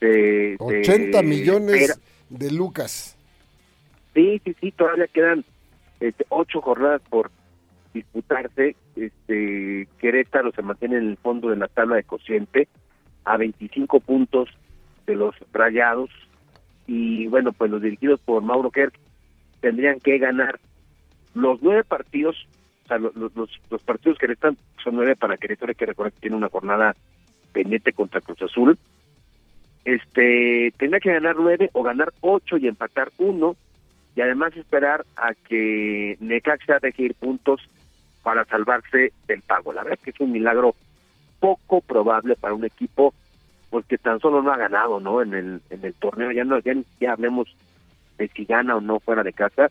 De, 0.00 0.56
80 0.58 1.22
millones 1.22 2.00
de 2.28 2.52
lucas. 2.52 3.18
Sí, 4.14 4.40
sí, 4.44 4.54
sí, 4.60 4.70
todavía 4.70 5.08
quedan 5.08 5.44
este, 5.98 6.24
ocho 6.28 6.60
jornadas 6.60 7.02
por 7.10 7.30
disputarse. 7.96 8.76
Este, 8.94 9.88
Querétaro 9.98 10.52
se 10.52 10.62
mantiene 10.62 10.96
en 10.96 11.08
el 11.08 11.16
fondo 11.16 11.50
de 11.50 11.56
la 11.56 11.68
tabla 11.68 11.96
de 11.96 12.04
cociente 12.04 12.68
a 13.24 13.36
25 13.36 14.00
puntos 14.00 14.48
de 15.06 15.16
los 15.16 15.34
rayados. 15.52 16.10
Y 16.86 17.26
bueno, 17.26 17.52
pues 17.52 17.70
los 17.70 17.82
dirigidos 17.82 18.20
por 18.20 18.42
Mauro 18.42 18.70
Kerr 18.70 18.92
tendrían 19.60 19.98
que 20.00 20.18
ganar 20.18 20.60
los 21.34 21.60
nueve 21.60 21.84
partidos, 21.84 22.36
o 22.84 22.88
sea, 22.88 22.98
los, 22.98 23.14
los, 23.14 23.82
partidos 23.82 24.18
que 24.18 24.28
restan 24.28 24.56
son 24.82 24.94
nueve 24.94 25.16
para 25.16 25.36
Querétaro, 25.36 25.70
hay 25.70 25.74
que 25.74 25.86
recordar 25.86 26.12
que 26.12 26.20
tiene 26.20 26.36
una 26.36 26.48
jornada 26.48 26.94
pendiente 27.52 27.92
contra 27.92 28.20
Cruz 28.20 28.40
Azul. 28.42 28.78
Este, 29.84 30.72
tendría 30.78 31.00
que 31.00 31.12
ganar 31.12 31.36
nueve 31.36 31.70
o 31.72 31.82
ganar 31.82 32.12
ocho 32.20 32.56
y 32.56 32.68
empatar 32.68 33.10
uno 33.18 33.56
y 34.16 34.20
además 34.20 34.56
esperar 34.56 35.04
a 35.16 35.34
que 35.34 36.16
Necaxa 36.20 36.78
deje 36.80 37.02
ir 37.04 37.14
puntos 37.14 37.60
para 38.26 38.44
salvarse 38.46 39.12
del 39.28 39.40
pago. 39.42 39.72
La 39.72 39.84
verdad 39.84 40.00
es 40.00 40.04
que 40.04 40.10
es 40.10 40.18
un 40.18 40.32
milagro 40.32 40.74
poco 41.38 41.80
probable 41.80 42.34
para 42.34 42.54
un 42.54 42.64
equipo 42.64 43.14
porque 43.70 43.98
tan 43.98 44.18
solo 44.18 44.42
no 44.42 44.52
ha 44.52 44.56
ganado, 44.56 44.98
¿no? 44.98 45.22
En 45.22 45.32
el 45.32 45.62
en 45.70 45.84
el 45.84 45.94
torneo 45.94 46.32
ya 46.32 46.42
no 46.42 46.58
ya, 46.58 46.74
hablemos 47.12 47.46
de 48.18 48.26
si 48.34 48.44
gana 48.44 48.74
o 48.74 48.80
no 48.80 48.98
fuera 48.98 49.22
de 49.22 49.32
casa, 49.32 49.70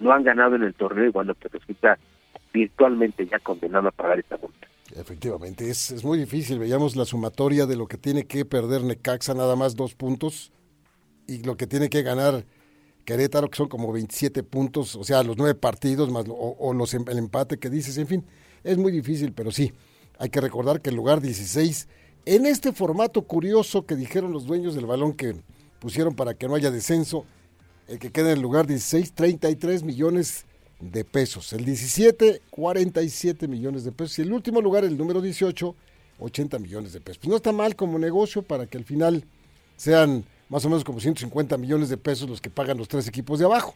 no 0.00 0.10
han 0.12 0.24
ganado 0.24 0.56
en 0.56 0.64
el 0.64 0.74
torneo 0.74 1.04
y 1.04 1.10
bueno, 1.10 1.36
pues 1.36 1.52
resulta 1.52 1.96
virtualmente 2.52 3.28
ya 3.28 3.38
condenado 3.38 3.86
a 3.86 3.92
pagar 3.92 4.18
esta 4.18 4.38
multa. 4.38 4.66
Efectivamente, 4.96 5.70
es, 5.70 5.92
es 5.92 6.04
muy 6.04 6.18
difícil. 6.18 6.58
Veíamos 6.58 6.96
la 6.96 7.04
sumatoria 7.04 7.64
de 7.64 7.76
lo 7.76 7.86
que 7.86 7.96
tiene 7.96 8.26
que 8.26 8.44
perder 8.44 8.82
Necaxa, 8.82 9.34
nada 9.34 9.54
más 9.54 9.76
dos 9.76 9.94
puntos, 9.94 10.50
y 11.28 11.44
lo 11.44 11.56
que 11.56 11.68
tiene 11.68 11.88
que 11.88 12.02
ganar 12.02 12.44
Querétaro, 13.04 13.50
que 13.50 13.56
son 13.56 13.68
como 13.68 13.92
27 13.92 14.42
puntos, 14.42 14.96
o 14.96 15.04
sea, 15.04 15.22
los 15.22 15.36
nueve 15.36 15.54
partidos 15.54 16.10
más 16.10 16.24
o, 16.28 16.72
los, 16.72 16.94
em, 16.94 17.04
el 17.08 17.18
empate 17.18 17.58
que 17.58 17.70
dices, 17.70 17.98
en 17.98 18.06
fin, 18.06 18.24
es 18.62 18.78
muy 18.78 18.92
difícil, 18.92 19.32
pero 19.32 19.50
sí, 19.50 19.72
hay 20.18 20.30
que 20.30 20.40
recordar 20.40 20.80
que 20.80 20.90
el 20.90 20.96
lugar 20.96 21.20
16, 21.20 21.88
en 22.26 22.46
este 22.46 22.72
formato 22.72 23.22
curioso 23.22 23.84
que 23.84 23.96
dijeron 23.96 24.32
los 24.32 24.46
dueños 24.46 24.74
del 24.74 24.86
balón 24.86 25.12
que 25.12 25.36
pusieron 25.78 26.14
para 26.14 26.34
que 26.34 26.48
no 26.48 26.54
haya 26.54 26.70
descenso, 26.70 27.26
el 27.88 27.98
que 27.98 28.10
queda 28.10 28.30
en 28.30 28.38
el 28.38 28.42
lugar 28.42 28.66
16, 28.66 29.12
33 29.12 29.82
millones 29.82 30.46
de 30.80 31.04
pesos. 31.04 31.52
El 31.52 31.64
17, 31.64 32.40
47 32.50 33.48
millones 33.48 33.84
de 33.84 33.92
pesos. 33.92 34.18
Y 34.18 34.22
el 34.22 34.32
último 34.32 34.60
lugar, 34.60 34.84
el 34.84 34.96
número 34.96 35.20
18, 35.20 35.74
80 36.18 36.58
millones 36.58 36.92
de 36.92 37.00
pesos. 37.00 37.18
Pues 37.18 37.28
no 37.28 37.36
está 37.36 37.52
mal 37.52 37.76
como 37.76 37.98
negocio 37.98 38.42
para 38.42 38.66
que 38.66 38.78
al 38.78 38.84
final 38.84 39.24
sean 39.76 40.24
más 40.54 40.64
o 40.64 40.68
menos 40.68 40.84
como 40.84 41.00
150 41.00 41.56
millones 41.56 41.88
de 41.88 41.96
pesos 41.96 42.28
los 42.28 42.40
que 42.40 42.48
pagan 42.48 42.78
los 42.78 42.86
tres 42.86 43.08
equipos 43.08 43.40
de 43.40 43.44
abajo. 43.44 43.74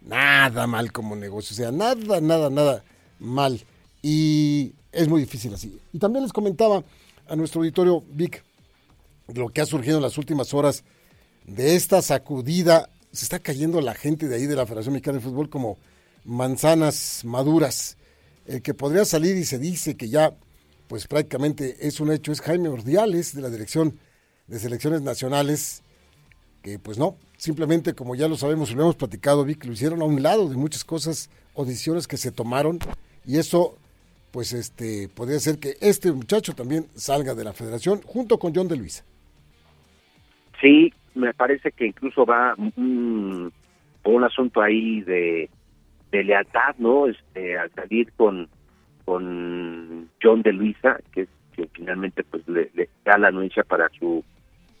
Nada 0.00 0.66
mal 0.66 0.90
como 0.90 1.14
negocio, 1.14 1.54
o 1.54 1.56
sea, 1.56 1.70
nada, 1.70 2.20
nada, 2.20 2.50
nada 2.50 2.82
mal. 3.20 3.62
Y 4.02 4.72
es 4.90 5.06
muy 5.06 5.20
difícil 5.20 5.54
así. 5.54 5.78
Y 5.92 6.00
también 6.00 6.24
les 6.24 6.32
comentaba 6.32 6.82
a 7.28 7.36
nuestro 7.36 7.60
auditorio, 7.60 8.02
Vic, 8.10 8.42
lo 9.32 9.50
que 9.50 9.60
ha 9.60 9.66
surgido 9.66 9.98
en 9.98 10.02
las 10.02 10.18
últimas 10.18 10.52
horas 10.52 10.82
de 11.46 11.76
esta 11.76 12.02
sacudida. 12.02 12.90
Se 13.12 13.24
está 13.24 13.38
cayendo 13.38 13.80
la 13.80 13.94
gente 13.94 14.26
de 14.26 14.34
ahí 14.34 14.46
de 14.46 14.56
la 14.56 14.66
Federación 14.66 14.94
Mexicana 14.94 15.18
de 15.18 15.24
Fútbol 15.24 15.48
como 15.48 15.78
manzanas 16.24 17.20
maduras. 17.24 17.98
El 18.46 18.62
que 18.62 18.74
podría 18.74 19.04
salir 19.04 19.36
y 19.36 19.44
se 19.44 19.60
dice 19.60 19.96
que 19.96 20.08
ya, 20.08 20.34
pues 20.88 21.06
prácticamente 21.06 21.86
es 21.86 22.00
un 22.00 22.10
hecho, 22.10 22.32
es 22.32 22.40
Jaime 22.40 22.68
Ordiales 22.68 23.32
de 23.32 23.42
la 23.42 23.48
Dirección 23.48 24.00
de 24.48 24.58
Selecciones 24.58 25.02
Nacionales, 25.02 25.84
que 26.66 26.80
pues 26.80 26.98
no, 26.98 27.16
simplemente 27.36 27.94
como 27.94 28.16
ya 28.16 28.26
lo 28.26 28.34
sabemos 28.34 28.72
y 28.72 28.74
lo 28.74 28.82
hemos 28.82 28.96
platicado, 28.96 29.44
Vic, 29.44 29.64
lo 29.64 29.72
hicieron 29.72 30.02
a 30.02 30.04
un 30.04 30.20
lado 30.20 30.48
de 30.48 30.56
muchas 30.56 30.84
cosas 30.84 31.30
o 31.54 31.64
decisiones 31.64 32.08
que 32.08 32.16
se 32.16 32.32
tomaron 32.32 32.80
y 33.24 33.38
eso 33.38 33.78
pues 34.32 34.52
este 34.52 35.08
podría 35.08 35.38
ser 35.38 35.60
que 35.60 35.74
este 35.80 36.10
muchacho 36.10 36.54
también 36.54 36.86
salga 36.96 37.36
de 37.36 37.44
la 37.44 37.52
federación 37.52 38.02
junto 38.02 38.40
con 38.40 38.52
John 38.52 38.66
de 38.66 38.76
Luisa. 38.76 39.04
Sí, 40.60 40.92
me 41.14 41.32
parece 41.34 41.70
que 41.70 41.86
incluso 41.86 42.26
va 42.26 42.56
un, 42.56 43.52
un 44.02 44.24
asunto 44.24 44.60
ahí 44.60 45.02
de, 45.02 45.48
de 46.10 46.24
lealtad, 46.24 46.74
¿no? 46.78 47.06
Este, 47.06 47.56
al 47.56 47.70
salir 47.74 48.12
con 48.16 48.48
con 49.04 50.10
John 50.20 50.42
de 50.42 50.52
Luisa, 50.52 50.98
que, 51.12 51.28
que 51.54 51.68
finalmente 51.72 52.24
pues 52.24 52.42
le, 52.48 52.72
da 53.04 53.16
la 53.18 53.28
anuncia 53.28 53.62
para 53.62 53.88
su 53.90 54.24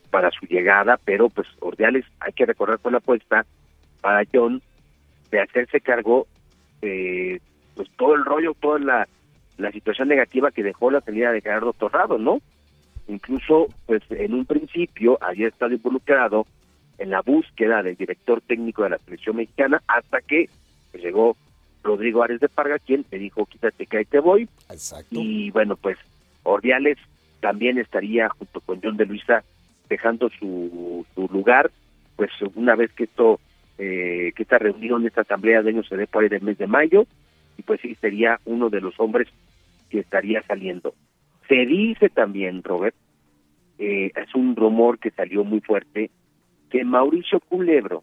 para 0.06 0.30
su 0.30 0.46
llegada, 0.46 0.98
pero 1.04 1.28
pues 1.28 1.46
Ordiales 1.60 2.04
hay 2.20 2.32
que 2.32 2.46
recordar 2.46 2.78
con 2.78 2.92
la 2.92 2.98
apuesta 2.98 3.44
para 4.00 4.24
John 4.32 4.62
de 5.30 5.40
hacerse 5.40 5.80
cargo 5.80 6.26
de 6.80 7.40
pues 7.74 7.88
todo 7.96 8.14
el 8.14 8.24
rollo, 8.24 8.54
toda 8.54 8.78
la, 8.78 9.08
la 9.58 9.72
situación 9.72 10.08
negativa 10.08 10.50
que 10.50 10.62
dejó 10.62 10.90
la 10.90 11.00
salida 11.00 11.32
de 11.32 11.40
Gerardo 11.40 11.72
Torrado, 11.72 12.18
¿no? 12.18 12.40
Incluso, 13.08 13.68
pues 13.86 14.02
en 14.10 14.34
un 14.34 14.46
principio 14.46 15.18
había 15.20 15.48
estado 15.48 15.74
involucrado 15.74 16.46
en 16.98 17.10
la 17.10 17.20
búsqueda 17.20 17.82
del 17.82 17.96
director 17.96 18.40
técnico 18.40 18.82
de 18.82 18.90
la 18.90 18.98
selección 18.98 19.36
mexicana 19.36 19.82
hasta 19.86 20.20
que 20.20 20.48
pues, 20.90 21.02
llegó 21.02 21.36
Rodrigo 21.82 22.22
Ares 22.22 22.40
de 22.40 22.48
Parga, 22.48 22.78
quien 22.78 23.04
le 23.10 23.18
dijo, 23.18 23.46
quítate 23.46 23.86
que 23.86 23.98
ahí 23.98 24.04
te 24.04 24.18
voy. 24.18 24.48
Exacto. 24.70 25.06
Y 25.10 25.50
bueno, 25.50 25.76
pues 25.76 25.98
Ordiales 26.42 26.98
también 27.40 27.78
estaría 27.78 28.28
junto 28.30 28.60
con 28.60 28.80
John 28.82 28.96
de 28.96 29.06
Luisa 29.06 29.44
dejando 29.88 30.28
su, 30.30 31.04
su 31.14 31.28
lugar, 31.28 31.70
pues 32.16 32.30
una 32.54 32.74
vez 32.74 32.92
que 32.92 33.04
esto, 33.04 33.40
eh, 33.78 34.32
que 34.34 34.42
esta 34.42 34.58
reunión, 34.58 35.06
esta 35.06 35.22
asamblea 35.22 35.62
de 35.62 35.70
años 35.70 35.86
se 35.88 35.96
dé 35.96 36.06
por 36.06 36.22
ahí 36.22 36.28
del 36.28 36.42
mes 36.42 36.58
de 36.58 36.66
mayo, 36.66 37.06
y 37.58 37.62
pues 37.62 37.80
sí, 37.80 37.94
sería 38.00 38.40
uno 38.44 38.70
de 38.70 38.80
los 38.80 38.98
hombres 38.98 39.28
que 39.90 40.00
estaría 40.00 40.42
saliendo. 40.42 40.94
Se 41.48 41.66
dice 41.66 42.08
también, 42.08 42.62
Robert, 42.62 42.96
eh, 43.78 44.10
es 44.14 44.34
un 44.34 44.56
rumor 44.56 44.98
que 44.98 45.10
salió 45.10 45.44
muy 45.44 45.60
fuerte, 45.60 46.10
que 46.70 46.84
Mauricio 46.84 47.40
Culebro, 47.40 48.02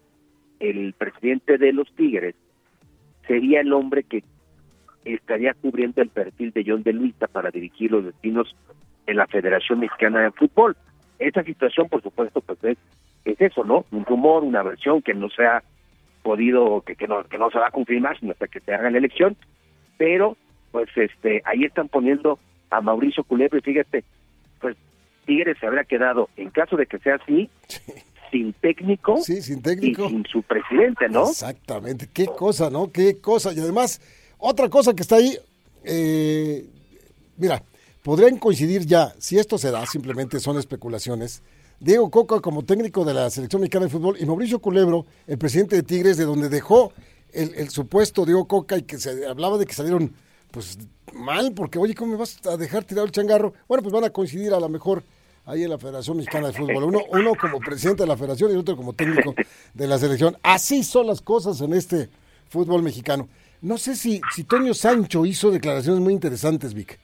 el 0.60 0.93
presidente 0.93 1.58
de 1.58 1.74
los 1.74 1.93
Tigres, 1.96 2.36
sería 3.28 3.62
el 3.62 3.74
hombre 3.74 4.04
que 4.04 4.24
estaría 5.06 5.54
cubriendo 5.54 6.02
el 6.02 6.10
perfil 6.10 6.52
de 6.52 6.63
John 6.65 6.84
de 6.84 6.93
Luisa 6.93 7.28
para 7.28 7.52
dirigir 7.52 7.91
los 7.91 8.06
destinos 8.06 8.56
en 9.06 9.17
la 9.17 9.28
Federación 9.28 9.80
Mexicana 9.80 10.22
de 10.22 10.32
Fútbol. 10.32 10.78
Esta 11.28 11.44
situación, 11.44 11.90
por 11.90 12.02
supuesto, 12.02 12.42
pues 12.42 12.64
es, 12.64 12.78
es 13.26 13.40
eso, 13.40 13.64
¿no? 13.64 13.86
Un 13.92 14.06
rumor, 14.06 14.44
una 14.44 14.64
versión 14.64 15.02
que 15.02 15.14
no 15.14 15.30
se 15.30 15.46
ha 15.46 15.64
podido, 16.22 16.82
que, 16.82 16.96
que, 16.96 17.08
no, 17.08 17.24
que 17.26 17.38
no 17.38 17.50
se 17.52 17.60
va 17.60 17.68
a 17.68 17.72
confirmar 17.72 18.20
sino 18.20 18.32
hasta 18.32 18.48
que 18.48 18.60
se 18.62 18.74
haga 18.74 18.90
la 18.90 18.98
elección, 18.98 19.36
pero 19.98 20.38
pues 20.72 20.90
este 20.96 21.42
ahí 21.46 21.66
están 21.66 21.90
poniendo 21.90 22.40
a 22.72 22.82
Mauricio 22.82 23.24
Culebro 23.24 23.60
y 23.60 23.62
fíjate, 23.62 24.04
pues 24.60 24.76
Tigres 25.26 25.58
se 25.60 25.68
habrá 25.68 25.84
quedado, 25.84 26.30
en 26.36 26.50
caso 26.50 26.76
de 26.76 26.88
que 26.88 26.98
sea 27.00 27.16
así, 27.16 27.50
sin 28.32 28.54
técnico, 28.54 29.18
sí, 29.18 29.42
sin 29.42 29.62
técnico 29.62 30.06
y 30.06 30.10
sin 30.10 30.26
su 30.26 30.42
presidente, 30.42 31.08
¿no? 31.10 31.30
Exactamente, 31.30 32.08
qué 32.12 32.26
cosa, 32.26 32.70
¿no? 32.70 32.92
Qué 32.92 33.20
cosa. 33.22 33.54
Y 33.54 33.60
además, 33.60 34.02
otra 34.40 34.70
cosa 34.70 34.96
que 34.96 35.04
está 35.04 35.18
ahí, 35.18 35.38
eh, 35.84 36.66
mira, 37.38 37.62
podrían 38.04 38.38
coincidir 38.38 38.86
ya, 38.86 39.16
si 39.18 39.39
esto 39.39 39.58
se 39.58 39.72
da, 39.72 39.86
simplemente 39.86 40.39
son 40.39 40.58
especulaciones, 40.58 41.42
Diego 41.80 42.10
Coca 42.12 42.39
como 42.39 42.63
técnico 42.63 43.04
de 43.04 43.13
la 43.13 43.30
selección 43.30 43.62
mexicana 43.62 43.86
de 43.86 43.92
fútbol 43.92 44.18
y 44.20 44.26
Mauricio 44.26 44.60
Culebro, 44.60 45.06
el 45.28 45.38
presidente 45.38 45.76
de 45.76 45.84
Tigres, 45.84 46.18
de 46.18 46.26
donde 46.26 46.50
dejó 46.50 46.94
el, 47.32 47.54
el 47.56 47.70
supuesto 47.70 48.26
Diego 48.26 48.48
Coca 48.48 48.78
y 48.78 48.84
que 48.84 48.98
se 49.00 49.26
hablaba 49.26 49.58
de 49.58 49.66
que 49.66 49.74
salieron 49.74 50.13
pues 50.52 50.78
mal, 51.13 51.54
porque 51.54 51.80
oye, 51.80 51.96
¿cómo 51.96 52.12
me 52.12 52.18
vas 52.18 52.38
a 52.46 52.58
dejar 52.58 52.84
tirado 52.84 53.06
el 53.06 53.12
changarro? 53.12 53.54
Bueno, 53.68 53.82
pues 53.82 53.92
van 53.92 54.04
a 54.04 54.12
coincidir 54.12 54.54
a 54.54 54.60
lo 54.60 54.70
mejor 54.70 55.04
ahí 55.46 55.63
en 55.63 55.70
la 55.70 55.78
Federación 55.78 56.18
Mexicana 56.18 56.48
de 56.48 56.54
Fútbol. 56.54 56.84
Uno, 56.84 57.00
uno 57.12 57.34
como 57.36 57.60
presidente 57.60 58.04
de 58.04 58.08
la 58.08 58.18
federación 58.18 58.52
y 58.52 58.56
otro 58.56 58.78
como 58.78 58.94
técnico 58.94 59.34
de 59.74 59.88
la 59.88 59.98
selección. 59.98 60.38
Así 60.44 60.84
son 60.84 61.08
las 61.08 61.22
cosas 61.22 61.60
en 61.62 61.74
este 61.74 62.10
fútbol 62.50 62.84
mexicano. 62.84 63.28
No 63.62 63.78
sé 63.78 63.96
si, 63.96 64.22
si 64.34 64.44
Toño 64.44 64.74
Sancho 64.74 65.26
hizo 65.26 65.50
declaraciones 65.50 66.02
muy 66.02 66.13
interesantes, 66.13 66.74
Vic. 66.74 67.00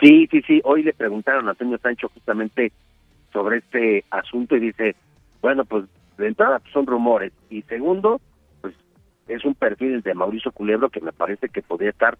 Sí, 0.00 0.28
sí, 0.30 0.42
sí. 0.46 0.60
Hoy 0.64 0.82
le 0.82 0.92
preguntaron 0.92 1.48
a 1.48 1.54
Toño 1.54 1.78
Sancho 1.78 2.08
justamente 2.12 2.72
sobre 3.32 3.58
este 3.58 4.04
asunto 4.10 4.56
y 4.56 4.60
dice, 4.60 4.94
bueno, 5.40 5.64
pues 5.64 5.84
de 6.18 6.28
entrada 6.28 6.58
pues, 6.58 6.72
son 6.72 6.86
rumores 6.86 7.32
y 7.50 7.62
segundo, 7.62 8.20
pues 8.60 8.74
es 9.28 9.44
un 9.44 9.54
perfil 9.54 10.02
de 10.02 10.14
Mauricio 10.14 10.52
Culebro 10.52 10.90
que 10.90 11.00
me 11.00 11.12
parece 11.12 11.48
que 11.48 11.62
podría 11.62 11.90
estar 11.90 12.18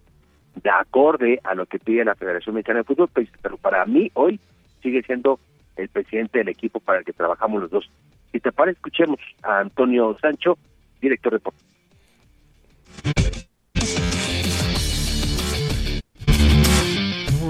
de 0.55 0.71
acorde 0.71 1.41
a 1.45 1.55
lo 1.55 1.67
que 1.67 1.79
pide 1.79 2.05
la 2.05 2.15
Federación 2.15 2.55
Mexicana 2.55 2.81
de 2.81 2.85
Fútbol, 2.85 3.09
pues, 3.13 3.29
pero 3.43 3.57
para 3.57 3.85
mí 3.85 4.11
hoy 4.15 4.41
sigue 4.83 5.03
siendo 5.03 5.39
el 5.77 5.89
presidente 5.89 6.39
del 6.39 6.49
equipo 6.49 6.81
para 6.81 7.01
el 7.01 7.05
que 7.05 7.13
trabajamos 7.13 7.61
los 7.63 7.71
dos. 7.71 7.91
Si 8.33 8.41
te 8.41 8.53
parece, 8.53 8.77
escuchemos 8.77 9.21
a 9.43 9.61
Antonio 9.61 10.17
Sancho, 10.21 10.59
director 11.01 11.33
de 11.33 11.41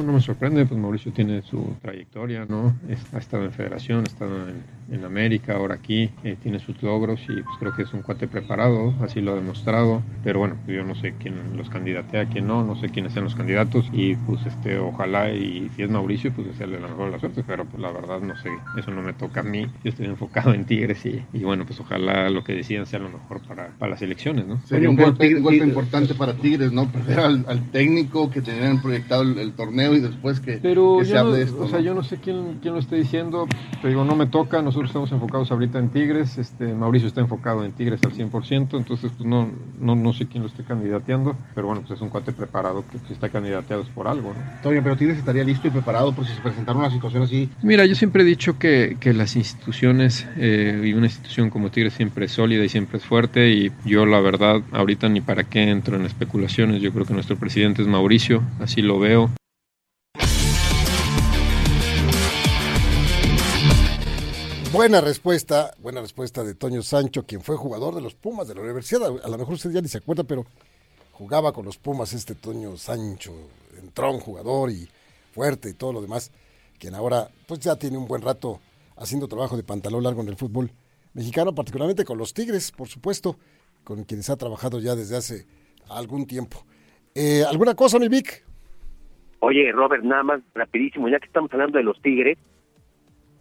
no 0.02 0.12
me 0.12 0.20
sorprende, 0.20 0.66
pues 0.66 0.80
Mauricio 0.80 1.12
tiene 1.12 1.42
su 1.42 1.76
trayectoria, 1.82 2.46
¿no? 2.48 2.74
ha 3.12 3.18
estado 3.18 3.44
en 3.44 3.52
Federación, 3.52 4.00
ha 4.00 4.04
estado 4.04 4.48
en, 4.48 4.62
en 4.94 5.04
América, 5.04 5.54
ahora 5.54 5.74
aquí, 5.74 6.10
eh, 6.24 6.36
tiene 6.42 6.58
sus 6.58 6.82
logros 6.82 7.20
y 7.28 7.42
pues 7.42 7.56
creo 7.58 7.74
que 7.74 7.82
es 7.82 7.92
un 7.92 8.02
cuate 8.02 8.28
preparado, 8.28 8.94
así 9.00 9.20
lo 9.20 9.32
ha 9.32 9.34
demostrado, 9.36 10.02
pero 10.24 10.40
bueno, 10.40 10.56
yo 10.66 10.84
no 10.84 10.94
sé 10.94 11.14
quién 11.18 11.56
los 11.56 11.68
candidatea, 11.70 12.26
quién 12.26 12.46
no, 12.46 12.64
no 12.64 12.78
sé 12.80 12.88
quiénes 12.88 13.12
sean 13.12 13.24
los 13.24 13.34
candidatos 13.34 13.88
y 13.92 14.14
pues 14.14 14.44
este, 14.46 14.78
ojalá 14.78 15.30
y 15.32 15.70
si 15.76 15.82
es 15.82 15.90
Mauricio, 15.90 16.32
pues 16.32 16.48
desearle 16.48 16.80
la 16.80 16.88
mejor 16.88 17.06
de 17.06 17.12
la 17.12 17.20
suerte, 17.20 17.44
pero 17.46 17.64
pues 17.64 17.82
la 17.82 17.90
verdad 17.90 18.20
no 18.20 18.36
sé, 18.36 18.50
eso 18.76 18.90
no 18.90 19.02
me 19.02 19.12
toca 19.12 19.40
a 19.40 19.44
mí, 19.44 19.66
yo 19.84 19.90
estoy 19.90 20.06
enfocado 20.06 20.54
en 20.54 20.64
Tigres 20.64 21.04
y, 21.06 21.22
y 21.32 21.44
bueno, 21.44 21.64
pues 21.66 21.80
ojalá 21.80 22.30
lo 22.30 22.44
que 22.44 22.54
decidan 22.54 22.86
sea 22.86 22.98
lo 22.98 23.10
mejor 23.10 23.40
para, 23.42 23.68
para 23.78 23.90
las 23.90 24.02
elecciones, 24.02 24.46
¿no? 24.46 24.60
Sería 24.66 24.90
un 24.90 24.96
golpe, 24.96 25.34
un 25.34 25.42
golpe 25.42 25.64
importante 25.64 26.14
para 26.14 26.34
Tigres, 26.34 26.72
¿no? 26.72 26.90
Perder 26.90 27.20
al, 27.20 27.44
al 27.48 27.70
técnico 27.70 28.30
que 28.30 28.40
tenían 28.40 28.80
proyectado 28.80 29.22
el, 29.22 29.38
el 29.38 29.52
torneo 29.52 29.85
y 29.94 30.00
después 30.00 30.40
que, 30.40 30.58
Pero 30.58 30.98
que 30.98 31.06
se 31.06 31.14
no, 31.14 31.20
hable 31.20 31.36
de 31.38 31.42
esto. 31.44 31.62
o 31.62 31.68
sea, 31.68 31.78
¿no? 31.78 31.84
yo 31.84 31.94
no 31.94 32.02
sé 32.02 32.18
quién, 32.18 32.58
quién 32.60 32.74
lo 32.74 32.80
esté 32.80 32.96
diciendo, 32.96 33.46
te 33.82 33.88
digo, 33.88 34.04
no 34.04 34.16
me 34.16 34.26
toca, 34.26 34.62
nosotros 34.62 34.90
estamos 34.90 35.12
enfocados 35.12 35.50
ahorita 35.50 35.78
en 35.78 35.90
Tigres, 35.90 36.38
este 36.38 36.72
Mauricio 36.74 37.08
está 37.08 37.20
enfocado 37.20 37.64
en 37.64 37.72
Tigres 37.72 38.00
al 38.04 38.12
100%, 38.12 38.76
entonces 38.76 39.12
pues 39.16 39.28
no, 39.28 39.50
no, 39.78 39.94
no 39.96 40.12
sé 40.12 40.26
quién 40.26 40.42
lo 40.42 40.48
esté 40.48 40.64
candidateando, 40.64 41.36
pero 41.54 41.66
bueno, 41.66 41.82
pues 41.86 41.98
es 41.98 42.02
un 42.02 42.08
cuate 42.08 42.32
preparado 42.32 42.84
que 42.90 42.98
si 43.06 43.12
está 43.12 43.28
candidateado 43.28 43.82
es 43.82 43.88
por 43.88 44.08
algo, 44.08 44.30
¿no? 44.30 44.62
Toño, 44.62 44.80
pero 44.82 44.96
Tigres 44.96 45.18
estaría 45.18 45.44
listo 45.44 45.68
y 45.68 45.70
preparado 45.70 46.12
por 46.14 46.26
si 46.26 46.34
se 46.34 46.40
presentara 46.40 46.78
una 46.78 46.90
situación 46.90 47.22
así. 47.22 47.48
Mira, 47.62 47.84
yo 47.86 47.94
siempre 47.94 48.22
he 48.22 48.26
dicho 48.26 48.58
que, 48.58 48.96
que 49.00 49.12
las 49.12 49.36
instituciones 49.36 50.26
eh, 50.36 50.82
y 50.84 50.92
una 50.92 51.06
institución 51.06 51.50
como 51.50 51.70
Tigres 51.70 51.94
siempre 51.94 52.26
es 52.26 52.32
sólida 52.32 52.64
y 52.64 52.68
siempre 52.68 52.98
es 52.98 53.04
fuerte 53.04 53.50
y 53.50 53.72
yo 53.84 54.06
la 54.06 54.20
verdad 54.20 54.62
ahorita 54.72 55.08
ni 55.08 55.20
para 55.20 55.44
qué 55.44 55.70
entro 55.70 55.96
en 55.96 56.04
especulaciones, 56.04 56.82
yo 56.82 56.92
creo 56.92 57.04
que 57.06 57.14
nuestro 57.14 57.36
presidente 57.36 57.82
es 57.82 57.88
Mauricio, 57.88 58.42
así 58.60 58.82
lo 58.82 58.98
veo. 58.98 59.30
Buena 64.76 65.00
respuesta, 65.00 65.70
buena 65.78 66.02
respuesta 66.02 66.44
de 66.44 66.54
Toño 66.54 66.82
Sancho, 66.82 67.24
quien 67.24 67.40
fue 67.40 67.56
jugador 67.56 67.94
de 67.94 68.02
los 68.02 68.14
Pumas 68.14 68.46
de 68.46 68.54
la 68.54 68.60
universidad. 68.60 69.04
A 69.24 69.28
lo 69.30 69.38
mejor 69.38 69.54
usted 69.54 69.70
ya 69.70 69.80
ni 69.80 69.88
se 69.88 69.96
acuerda, 69.96 70.22
pero 70.22 70.44
jugaba 71.12 71.50
con 71.54 71.64
los 71.64 71.78
Pumas 71.78 72.12
este 72.12 72.34
Toño 72.34 72.76
Sancho, 72.76 73.32
entró 73.78 74.12
un 74.12 74.20
jugador 74.20 74.70
y 74.70 74.86
fuerte 75.32 75.70
y 75.70 75.72
todo 75.72 75.94
lo 75.94 76.02
demás, 76.02 76.30
quien 76.78 76.94
ahora 76.94 77.26
pues 77.48 77.60
ya 77.60 77.76
tiene 77.76 77.96
un 77.96 78.06
buen 78.06 78.20
rato 78.20 78.60
haciendo 78.98 79.28
trabajo 79.28 79.56
de 79.56 79.62
pantalón 79.62 80.04
largo 80.04 80.20
en 80.20 80.28
el 80.28 80.36
fútbol 80.36 80.70
mexicano, 81.14 81.54
particularmente 81.54 82.04
con 82.04 82.18
los 82.18 82.34
Tigres, 82.34 82.70
por 82.70 82.88
supuesto, 82.88 83.38
con 83.82 84.04
quienes 84.04 84.28
ha 84.28 84.36
trabajado 84.36 84.78
ya 84.78 84.94
desde 84.94 85.16
hace 85.16 85.46
algún 85.88 86.26
tiempo. 86.26 86.66
Eh, 87.14 87.44
¿Alguna 87.48 87.74
cosa, 87.74 87.98
mi 87.98 88.08
Vic? 88.08 88.44
Oye, 89.38 89.72
Robert, 89.72 90.04
nada 90.04 90.22
más 90.22 90.42
rapidísimo, 90.54 91.08
ya 91.08 91.18
que 91.18 91.28
estamos 91.28 91.50
hablando 91.54 91.78
de 91.78 91.84
los 91.84 91.98
Tigres, 92.02 92.36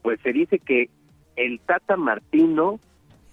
pues 0.01 0.17
se 0.21 0.31
dice 0.31 0.59
que 0.59 0.89
el 1.35 1.59
Tata 1.59 1.97
Martino 1.97 2.79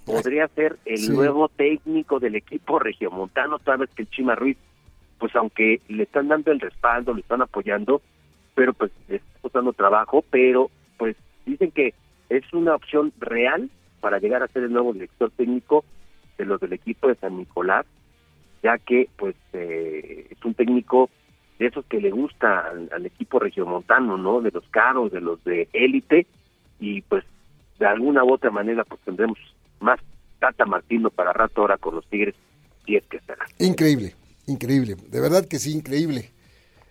podría 0.04 0.48
ser 0.48 0.78
el 0.84 1.12
nuevo 1.12 1.48
técnico 1.48 2.18
del 2.18 2.34
equipo 2.34 2.78
regiomontano, 2.78 3.58
toda 3.58 3.76
vez 3.76 3.90
que 3.90 4.02
el 4.02 4.10
Chima 4.10 4.34
Ruiz, 4.34 4.56
pues 5.18 5.34
aunque 5.36 5.80
le 5.88 6.02
están 6.02 6.28
dando 6.28 6.50
el 6.50 6.60
respaldo, 6.60 7.14
le 7.14 7.20
están 7.20 7.42
apoyando, 7.42 8.02
pero 8.54 8.72
pues 8.72 8.90
le 9.08 9.16
está 9.16 9.38
costando 9.40 9.72
trabajo, 9.72 10.24
pero 10.30 10.70
pues 10.98 11.16
dicen 11.46 11.70
que 11.70 11.94
es 12.28 12.52
una 12.52 12.74
opción 12.74 13.12
real 13.18 13.70
para 14.00 14.18
llegar 14.18 14.42
a 14.42 14.48
ser 14.48 14.64
el 14.64 14.72
nuevo 14.72 14.92
director 14.92 15.30
técnico 15.30 15.84
de 16.38 16.44
los 16.46 16.60
del 16.60 16.72
equipo 16.72 17.08
de 17.08 17.14
San 17.16 17.36
Nicolás, 17.36 17.86
ya 18.62 18.78
que 18.78 19.08
pues 19.16 19.36
eh, 19.52 20.26
es 20.30 20.44
un 20.44 20.54
técnico 20.54 21.10
de 21.58 21.66
esos 21.66 21.84
que 21.86 22.00
le 22.00 22.10
gusta 22.10 22.70
al, 22.70 22.88
al 22.92 23.06
equipo 23.06 23.38
regiomontano, 23.38 24.16
¿no? 24.16 24.40
De 24.40 24.50
los 24.50 24.66
caros, 24.70 25.12
de 25.12 25.20
los 25.20 25.42
de 25.44 25.68
élite, 25.72 26.26
y 26.80 27.02
pues 27.02 27.24
de 27.82 27.88
alguna 27.88 28.22
u 28.22 28.32
otra 28.32 28.52
manera 28.52 28.84
pues 28.84 29.00
tendremos 29.04 29.36
más 29.80 29.98
Tata 30.38 30.64
Martino 30.66 31.10
para 31.10 31.32
rato 31.32 31.62
ahora 31.62 31.78
con 31.78 31.96
los 31.96 32.06
Tigres, 32.06 32.36
y 32.86 32.96
es 32.96 33.04
que 33.06 33.16
estará. 33.16 33.44
Increíble, 33.58 34.14
increíble, 34.46 34.94
de 34.94 35.20
verdad 35.20 35.46
que 35.46 35.58
sí, 35.58 35.72
increíble. 35.72 36.30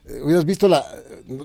Eh, 0.05 0.21
hubieras 0.21 0.43
visto 0.43 0.67
la, 0.67 0.83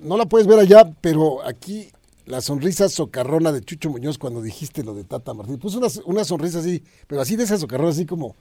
no 0.03 0.17
la 0.17 0.27
puedes 0.27 0.49
ver 0.49 0.59
allá, 0.59 0.83
pero 1.01 1.47
aquí 1.47 1.91
la 2.25 2.41
sonrisa 2.41 2.89
socarrona 2.89 3.53
de 3.53 3.61
Chucho 3.61 3.89
Muñoz 3.89 4.19
cuando 4.19 4.43
dijiste 4.43 4.83
lo 4.83 4.95
de 4.95 5.05
Tata 5.05 5.33
Martino. 5.33 5.59
Puso 5.59 5.79
una, 5.79 5.89
una 6.07 6.25
sonrisa 6.25 6.59
así, 6.59 6.83
pero 7.07 7.21
así 7.21 7.37
de 7.37 7.45
esa 7.45 7.57
socarrona, 7.57 7.91
así 7.91 8.05
como 8.05 8.35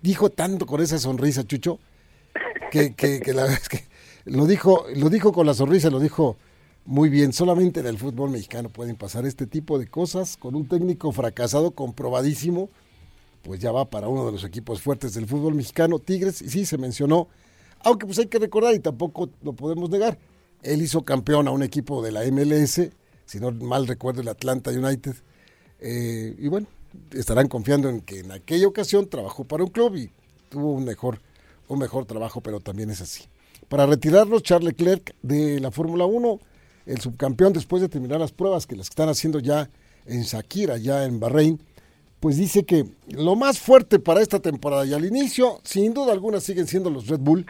dijo 0.00 0.30
tanto 0.30 0.64
con 0.64 0.80
esa 0.80 0.98
sonrisa, 0.98 1.46
Chucho, 1.46 1.78
que, 2.70 2.94
que, 2.94 3.20
que 3.20 3.34
la 3.34 3.42
verdad 3.44 3.58
es 3.60 3.68
que 3.68 3.84
lo 4.24 4.46
dijo, 4.46 4.86
lo 4.96 5.10
dijo 5.10 5.32
con 5.32 5.46
la 5.46 5.52
sonrisa, 5.52 5.90
lo 5.90 6.00
dijo 6.00 6.38
muy 6.84 7.08
bien. 7.08 7.32
Solamente 7.32 7.80
en 7.80 7.86
el 7.86 7.98
fútbol 7.98 8.30
mexicano 8.30 8.68
pueden 8.68 8.96
pasar 8.96 9.26
este 9.26 9.46
tipo 9.46 9.78
de 9.78 9.86
cosas 9.86 10.36
con 10.36 10.54
un 10.54 10.68
técnico 10.68 11.12
fracasado, 11.12 11.72
comprobadísimo. 11.72 12.70
Pues 13.42 13.60
ya 13.60 13.72
va 13.72 13.88
para 13.88 14.08
uno 14.08 14.26
de 14.26 14.32
los 14.32 14.44
equipos 14.44 14.82
fuertes 14.82 15.14
del 15.14 15.26
fútbol 15.26 15.54
mexicano, 15.54 15.98
Tigres, 15.98 16.42
y 16.42 16.50
sí 16.50 16.66
se 16.66 16.76
mencionó, 16.76 17.28
aunque 17.82 18.04
pues 18.04 18.18
hay 18.18 18.26
que 18.26 18.38
recordar 18.38 18.74
y 18.74 18.80
tampoco 18.80 19.30
lo 19.42 19.54
podemos 19.54 19.88
negar, 19.88 20.18
él 20.62 20.82
hizo 20.82 21.04
campeón 21.04 21.48
a 21.48 21.50
un 21.50 21.62
equipo 21.62 22.02
de 22.02 22.12
la 22.12 22.22
MLS, 22.30 22.90
si 23.24 23.40
no 23.40 23.50
mal 23.50 23.86
recuerdo 23.86 24.20
el 24.20 24.28
Atlanta 24.28 24.70
United, 24.70 25.14
eh, 25.80 26.36
y 26.38 26.48
bueno, 26.48 26.66
estarán 27.12 27.48
confiando 27.48 27.88
en 27.88 28.02
que 28.02 28.20
en 28.20 28.32
aquella 28.32 28.66
ocasión 28.66 29.08
trabajó 29.08 29.44
para 29.44 29.64
un 29.64 29.70
club 29.70 29.96
y 29.96 30.10
tuvo 30.50 30.74
un 30.74 30.84
mejor, 30.84 31.22
un 31.68 31.78
mejor 31.78 32.04
trabajo, 32.04 32.42
pero 32.42 32.60
también 32.60 32.90
es 32.90 33.00
así. 33.00 33.24
Para 33.68 33.86
retirarlo, 33.86 34.40
Charles 34.40 34.66
Leclerc 34.72 35.14
de 35.22 35.60
la 35.60 35.70
Fórmula 35.70 36.04
1, 36.04 36.40
el 36.86 37.00
subcampeón 37.00 37.52
después 37.52 37.82
de 37.82 37.88
terminar 37.88 38.20
las 38.20 38.32
pruebas 38.32 38.66
que 38.66 38.76
las 38.76 38.88
están 38.88 39.08
haciendo 39.08 39.38
ya 39.38 39.70
en 40.06 40.22
Shakira, 40.22 40.76
ya 40.78 41.04
en 41.04 41.20
Bahrein, 41.20 41.60
pues 42.20 42.36
dice 42.36 42.64
que 42.64 42.84
lo 43.08 43.36
más 43.36 43.58
fuerte 43.58 43.98
para 43.98 44.20
esta 44.20 44.40
temporada 44.40 44.84
y 44.84 44.92
al 44.92 45.04
inicio, 45.04 45.60
sin 45.64 45.94
duda 45.94 46.12
alguna, 46.12 46.40
siguen 46.40 46.66
siendo 46.66 46.90
los 46.90 47.06
Red 47.06 47.20
Bull, 47.20 47.46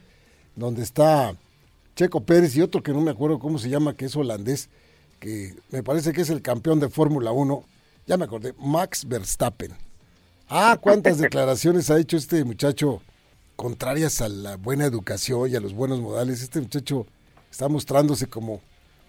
donde 0.55 0.83
está 0.83 1.35
Checo 1.97 2.21
Pérez 2.21 2.57
y 2.57 2.63
otro 2.63 2.83
que 2.83 2.93
no 2.93 3.01
me 3.01 3.11
acuerdo 3.11 3.39
cómo 3.39 3.59
se 3.59 3.69
llama, 3.69 3.97
que 3.97 4.07
es 4.07 4.17
holandés, 4.17 4.69
que 5.19 5.55
me 5.71 5.83
parece 5.83 6.13
que 6.13 6.23
es 6.23 6.31
el 6.31 6.41
campeón 6.41 6.81
de 6.81 6.89
Fórmula 6.89 7.33
1, 7.33 7.65
ya 8.07 8.17
me 8.17 8.25
acordé, 8.25 8.55
Max 8.59 9.07
Verstappen. 9.07 9.73
Ah, 10.49 10.79
cuántas 10.81 11.19
declaraciones 11.19 11.91
ha 11.91 11.99
hecho 11.99 12.17
este 12.17 12.45
muchacho 12.45 13.03
contrarias 13.57 14.21
a 14.21 14.29
la 14.29 14.57
buena 14.57 14.87
educación 14.87 15.51
y 15.51 15.57
a 15.57 15.61
los 15.61 15.75
buenos 15.75 16.01
modales. 16.01 16.43
Este 16.43 16.61
muchacho 16.61 17.07
está 17.51 17.69
mostrándose 17.69 18.27
como 18.27 18.61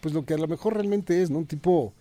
pues 0.01 0.13
lo 0.13 0.25
que 0.25 0.33
a 0.33 0.37
lo 0.37 0.47
mejor 0.47 0.73
realmente 0.73 1.21
es, 1.21 1.29
¿no? 1.29 1.37
Un 1.37 1.47
tipo 1.47 1.93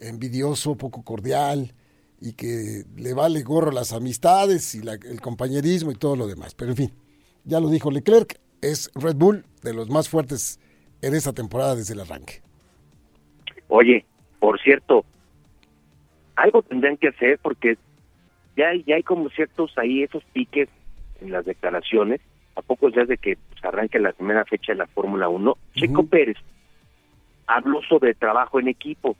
envidioso, 0.00 0.76
poco 0.76 1.02
cordial 1.02 1.72
y 2.20 2.32
que 2.32 2.84
le 2.96 3.14
vale 3.14 3.42
gorro 3.42 3.70
las 3.70 3.92
amistades 3.92 4.74
y 4.74 4.80
el 4.86 5.20
compañerismo 5.20 5.90
y 5.90 5.94
todo 5.94 6.16
lo 6.16 6.26
demás. 6.26 6.54
Pero 6.54 6.72
en 6.72 6.76
fin, 6.76 6.92
ya 7.44 7.60
lo 7.60 7.68
dijo 7.68 7.90
Leclerc, 7.90 8.38
es 8.60 8.90
Red 8.94 9.16
Bull 9.16 9.44
de 9.62 9.74
los 9.74 9.88
más 9.88 10.08
fuertes 10.08 10.58
en 11.02 11.14
esta 11.14 11.32
temporada 11.32 11.76
desde 11.76 11.94
el 11.94 12.00
arranque. 12.00 12.42
Oye, 13.68 14.04
por 14.40 14.60
cierto, 14.60 15.04
algo 16.36 16.62
tendrían 16.62 16.96
que 16.96 17.08
hacer 17.08 17.38
porque 17.42 17.76
ya 18.56 18.68
hay, 18.68 18.84
ya 18.84 18.96
hay 18.96 19.02
como 19.02 19.28
ciertos 19.30 19.76
ahí 19.76 20.02
esos 20.02 20.24
piques 20.32 20.68
en 21.20 21.30
las 21.30 21.44
declaraciones, 21.44 22.20
a 22.56 22.62
pocos 22.62 22.92
días 22.94 23.08
de 23.08 23.18
que 23.18 23.36
pues, 23.36 23.64
arranque 23.64 23.98
la 23.98 24.12
primera 24.12 24.44
fecha 24.44 24.72
de 24.72 24.78
la 24.78 24.86
Fórmula 24.86 25.28
1. 25.28 25.56
Checo 25.74 26.06
Pérez 26.06 26.36
habló 27.46 27.82
sobre 27.82 28.14
trabajo 28.14 28.60
en 28.60 28.68
equipo 28.68 29.16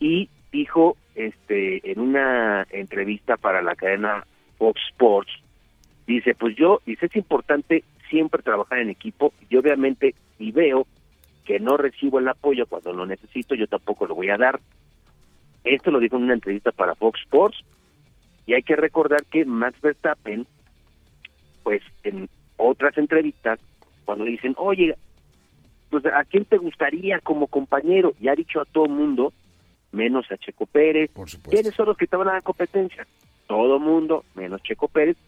y 0.00 0.28
dijo 0.50 0.96
este 1.14 1.90
en 1.90 2.00
una 2.00 2.66
entrevista 2.70 3.36
para 3.36 3.62
la 3.62 3.74
cadena 3.74 4.26
Fox 4.58 4.80
Sports 4.90 5.32
dice 6.06 6.34
pues 6.34 6.56
yo 6.56 6.80
dice 6.84 7.06
es 7.06 7.16
importante 7.16 7.84
siempre 8.10 8.42
trabajar 8.42 8.78
en 8.78 8.90
equipo 8.90 9.32
y 9.48 9.56
obviamente 9.56 10.14
si 10.38 10.52
veo 10.52 10.86
que 11.44 11.58
no 11.60 11.76
recibo 11.76 12.18
el 12.18 12.28
apoyo 12.28 12.66
cuando 12.66 12.92
lo 12.92 13.06
necesito 13.06 13.54
yo 13.54 13.66
tampoco 13.66 14.06
lo 14.06 14.14
voy 14.14 14.30
a 14.30 14.36
dar 14.36 14.60
esto 15.64 15.90
lo 15.90 16.00
dijo 16.00 16.16
en 16.16 16.24
una 16.24 16.34
entrevista 16.34 16.72
para 16.72 16.94
Fox 16.94 17.20
Sports 17.22 17.58
y 18.46 18.54
hay 18.54 18.62
que 18.62 18.76
recordar 18.76 19.24
que 19.24 19.44
Max 19.44 19.80
Verstappen 19.80 20.46
pues 21.62 21.82
en 22.02 22.28
otras 22.56 22.98
entrevistas 22.98 23.58
cuando 24.04 24.24
dicen 24.24 24.54
oye 24.58 24.96
pues 25.92 26.06
a 26.06 26.24
quién 26.24 26.46
te 26.46 26.56
gustaría 26.56 27.20
como 27.20 27.46
compañero 27.46 28.14
y 28.18 28.28
ha 28.28 28.34
dicho 28.34 28.62
a 28.62 28.64
todo 28.64 28.86
mundo 28.86 29.34
menos 29.92 30.24
a 30.32 30.38
Checo 30.38 30.64
Pérez. 30.64 31.10
Por 31.12 31.28
supuesto. 31.28 31.50
quiénes 31.50 31.74
son 31.74 31.86
los 31.86 31.98
que 31.98 32.06
estaban 32.06 32.28
a 32.28 32.34
la 32.34 32.40
competencia 32.40 33.06
todo 33.46 33.78
mundo 33.78 34.24
menos 34.34 34.62
Checo 34.62 34.88
Pérez. 34.88 35.18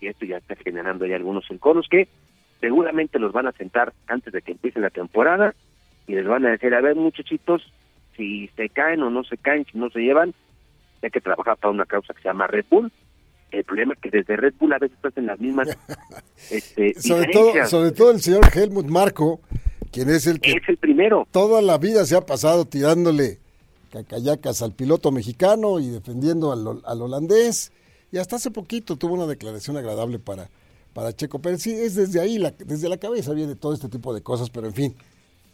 Y 0.00 0.06
esto 0.06 0.24
ya 0.24 0.38
está 0.38 0.56
generando 0.56 1.04
ya 1.04 1.16
algunos 1.16 1.44
enconos 1.50 1.86
que 1.90 2.08
seguramente 2.60 3.18
los 3.18 3.32
van 3.32 3.46
a 3.46 3.52
sentar 3.52 3.92
antes 4.06 4.32
de 4.32 4.40
que 4.40 4.52
empiece 4.52 4.80
la 4.80 4.88
temporada. 4.88 5.54
Y 6.06 6.14
les 6.14 6.26
van 6.26 6.46
a 6.46 6.50
decir 6.50 6.74
a 6.74 6.80
ver 6.80 6.96
muchachitos 6.96 7.62
si 8.16 8.48
se 8.56 8.70
caen 8.70 9.02
o 9.02 9.10
no 9.10 9.24
se 9.24 9.36
caen 9.36 9.66
si 9.70 9.76
no 9.76 9.90
se 9.90 10.00
llevan 10.00 10.32
hay 11.02 11.10
que 11.10 11.20
trabajar 11.20 11.58
para 11.58 11.70
una 11.70 11.84
causa 11.84 12.14
que 12.14 12.22
se 12.22 12.28
llama 12.28 12.46
Red 12.46 12.64
Bull 12.70 12.90
el 13.50 13.64
problema 13.64 13.94
es 13.94 14.00
que 14.00 14.10
desde 14.10 14.36
Red 14.36 14.54
Bull 14.58 14.72
a 14.72 14.78
veces 14.78 14.96
estás 14.96 15.16
en 15.16 15.26
las 15.26 15.38
mismas 15.38 15.68
este, 16.50 16.94
sobre 16.94 17.26
todo, 17.28 17.66
sobre 17.66 17.92
todo 17.92 18.10
el 18.10 18.20
señor 18.20 18.44
Helmut 18.54 18.86
Marco, 18.86 19.40
quien 19.94 20.10
es 20.10 20.26
el 20.26 20.40
que 20.40 20.50
es 20.52 20.68
el 20.68 20.76
primero 20.76 21.26
toda 21.30 21.62
la 21.62 21.78
vida 21.78 22.04
se 22.04 22.16
ha 22.16 22.26
pasado 22.26 22.64
tirándole 22.64 23.38
cacayacas 23.94 24.60
al 24.62 24.72
piloto 24.72 25.12
mexicano 25.12 25.78
y 25.78 25.88
defendiendo 25.88 26.50
al, 26.52 26.82
al 26.84 27.02
holandés. 27.02 27.70
Y 28.10 28.18
hasta 28.18 28.36
hace 28.36 28.50
poquito 28.50 28.96
tuvo 28.96 29.14
una 29.14 29.26
declaración 29.26 29.76
agradable 29.76 30.18
para, 30.18 30.48
para 30.92 31.14
Checo 31.14 31.38
Pérez. 31.38 31.62
Sí, 31.62 31.72
es 31.72 31.94
desde 31.94 32.20
ahí, 32.20 32.38
la, 32.38 32.50
desde 32.50 32.88
la 32.88 32.96
cabeza 32.96 33.32
viene 33.32 33.54
todo 33.54 33.72
este 33.72 33.88
tipo 33.88 34.12
de 34.12 34.20
cosas, 34.20 34.50
pero 34.50 34.66
en 34.66 34.74
fin, 34.74 34.96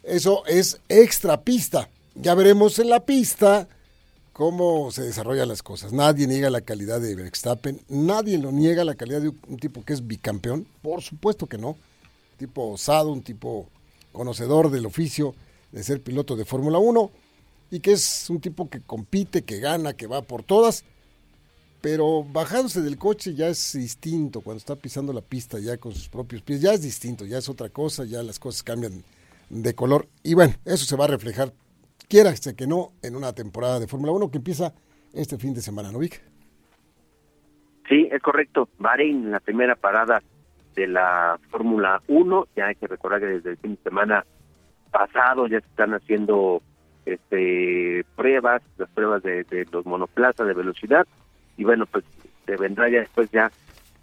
eso 0.02 0.44
es 0.46 0.80
extra 0.88 1.42
pista. 1.42 1.90
Ya 2.14 2.34
veremos 2.34 2.78
en 2.78 2.88
la 2.88 3.00
pista 3.00 3.68
cómo 4.32 4.90
se 4.90 5.02
desarrollan 5.02 5.48
las 5.48 5.62
cosas. 5.62 5.92
Nadie 5.92 6.26
niega 6.26 6.48
la 6.48 6.62
calidad 6.62 7.00
de 7.00 7.14
Verstappen, 7.14 7.80
nadie 7.88 8.38
lo 8.38 8.52
niega 8.52 8.84
la 8.84 8.94
calidad 8.94 9.20
de 9.20 9.28
un, 9.28 9.40
un 9.48 9.58
tipo 9.58 9.84
que 9.84 9.92
es 9.92 10.06
bicampeón, 10.06 10.66
por 10.82 11.02
supuesto 11.02 11.46
que 11.46 11.58
no. 11.58 11.76
tipo 12.38 12.70
osado, 12.70 13.12
un 13.12 13.22
tipo 13.22 13.68
conocedor 14.12 14.70
del 14.70 14.86
oficio 14.86 15.34
de 15.72 15.82
ser 15.82 16.02
piloto 16.02 16.36
de 16.36 16.44
Fórmula 16.44 16.78
1 16.78 17.10
y 17.70 17.80
que 17.80 17.92
es 17.92 18.28
un 18.30 18.40
tipo 18.40 18.68
que 18.68 18.80
compite, 18.80 19.42
que 19.42 19.60
gana, 19.60 19.92
que 19.92 20.06
va 20.06 20.22
por 20.22 20.42
todas, 20.42 20.84
pero 21.80 22.24
bajándose 22.24 22.82
del 22.82 22.98
coche 22.98 23.34
ya 23.34 23.48
es 23.48 23.72
distinto, 23.72 24.40
cuando 24.40 24.58
está 24.58 24.76
pisando 24.76 25.12
la 25.12 25.20
pista 25.20 25.58
ya 25.58 25.76
con 25.78 25.92
sus 25.92 26.08
propios 26.08 26.42
pies, 26.42 26.60
ya 26.60 26.72
es 26.72 26.82
distinto, 26.82 27.24
ya 27.24 27.38
es 27.38 27.48
otra 27.48 27.68
cosa, 27.68 28.04
ya 28.04 28.22
las 28.22 28.38
cosas 28.38 28.62
cambian 28.62 29.04
de 29.48 29.74
color 29.74 30.06
y 30.22 30.34
bueno, 30.34 30.54
eso 30.64 30.84
se 30.84 30.96
va 30.96 31.04
a 31.04 31.08
reflejar, 31.08 31.52
quiera 32.08 32.34
que 32.34 32.66
no, 32.66 32.92
en 33.02 33.16
una 33.16 33.32
temporada 33.32 33.78
de 33.78 33.86
Fórmula 33.86 34.12
1 34.12 34.30
que 34.30 34.38
empieza 34.38 34.74
este 35.12 35.38
fin 35.38 35.54
de 35.54 35.62
semana, 35.62 35.90
¿no, 35.92 35.98
Vic? 35.98 36.20
Sí, 37.88 38.08
es 38.12 38.22
correcto. 38.22 38.68
Bahrein, 38.78 39.32
la 39.32 39.40
primera 39.40 39.74
parada 39.74 40.22
de 40.74 40.86
la 40.86 41.38
Fórmula 41.50 42.02
1. 42.08 42.48
Ya 42.56 42.66
hay 42.66 42.74
que 42.74 42.86
recordar 42.86 43.20
que 43.20 43.26
desde 43.26 43.50
el 43.50 43.56
fin 43.58 43.76
de 43.76 43.82
semana 43.82 44.24
pasado 44.90 45.46
ya 45.46 45.60
se 45.60 45.66
están 45.66 45.94
haciendo 45.94 46.62
este 47.06 48.04
pruebas, 48.16 48.62
las 48.76 48.88
pruebas 48.90 49.22
de, 49.22 49.44
de 49.44 49.66
los 49.72 49.86
monoplazas 49.86 50.46
de 50.46 50.54
velocidad. 50.54 51.06
Y 51.56 51.64
bueno, 51.64 51.86
pues 51.86 52.04
se 52.46 52.56
vendrá 52.56 52.88
ya 52.88 53.00
después 53.00 53.30
ya 53.30 53.50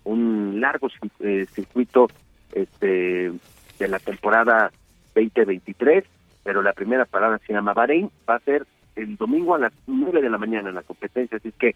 un 0.03 0.59
largo 0.61 0.87
eh, 1.19 1.45
circuito 1.51 2.07
este 2.53 3.31
de 3.79 3.87
la 3.87 3.99
temporada 3.99 4.71
2023, 5.13 6.03
pero 6.43 6.61
la 6.61 6.73
primera 6.73 7.05
parada 7.05 7.39
se 7.39 7.53
llama 7.53 7.73
Bahrein, 7.73 8.09
va 8.27 8.35
a 8.35 8.39
ser 8.39 8.65
el 8.95 9.17
domingo 9.17 9.53
a 9.55 9.59
las 9.59 9.73
9 9.85 10.21
de 10.21 10.29
la 10.29 10.37
mañana 10.37 10.69
en 10.69 10.75
la 10.75 10.81
competencia, 10.81 11.37
así 11.37 11.51
que 11.51 11.75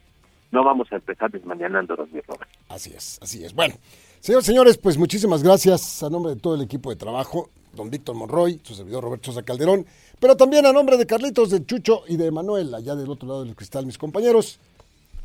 no 0.52 0.64
vamos 0.64 0.92
a 0.92 0.96
empezar 0.96 1.32
desmañanándonos, 1.32 2.12
mi 2.12 2.22
Robert. 2.22 2.50
Así 2.70 2.94
es, 2.94 3.20
así 3.22 3.44
es. 3.44 3.54
Bueno, 3.54 3.76
señores, 4.20 4.46
señores, 4.46 4.78
pues 4.78 4.98
muchísimas 4.98 5.44
gracias 5.44 6.04
a 6.04 6.10
nombre 6.10 6.36
de 6.36 6.42
todo 6.42 6.56
el 6.56 6.62
equipo 6.62 6.90
de 6.90 6.98
trabajo, 6.98 7.50
don 7.74 7.90
Víctor 7.90 8.16
Monroy, 8.16 8.60
su 8.64 8.76
servidor 8.76 9.04
Roberto 9.04 9.32
Sosa 9.32 9.44
Calderón, 9.44 9.86
pero 10.20 10.36
también 10.36 10.66
a 10.66 10.74
nombre 10.74 10.98
de 10.98 11.06
Carlitos, 11.06 11.50
de 11.50 11.66
Chucho 11.66 12.04
y 12.08 12.18
de 12.18 12.32
Manuel, 12.32 12.74
allá 12.74 12.96
del 12.96 13.10
otro 13.10 13.28
lado 13.28 13.44
del 13.46 13.56
cristal, 13.56 13.86
mis 13.86 13.98
compañeros. 13.98 14.60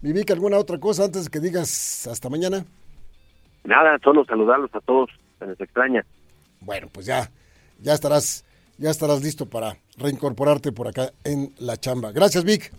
Vivica, 0.01 0.35
¿alguna 0.35 0.59
otra 0.59 0.79
cosa 0.79 1.05
antes 1.05 1.25
de 1.25 1.31
que 1.31 1.41
digas 1.41 2.07
hasta 2.07 2.29
mañana? 2.29 2.65
Nada, 3.65 3.99
solo 4.05 4.25
saludarlos 4.25 4.73
a 4.75 4.81
todos, 4.81 5.11
se 5.41 5.47
les 5.47 5.61
extraña. 5.61 6.05
Bueno, 6.61 6.89
pues 6.93 7.07
ya, 7.07 7.31
ya 7.81 7.95
estarás, 7.95 8.45
ya 8.79 8.91
estarás 8.91 9.23
listo 9.23 9.47
para 9.47 9.77
reincorporarte 9.99 10.71
por 10.71 10.87
acá 10.87 11.11
en 11.25 11.53
la 11.59 11.77
chamba. 11.77 12.12
Gracias, 12.12 12.45
Vic. 12.45 12.73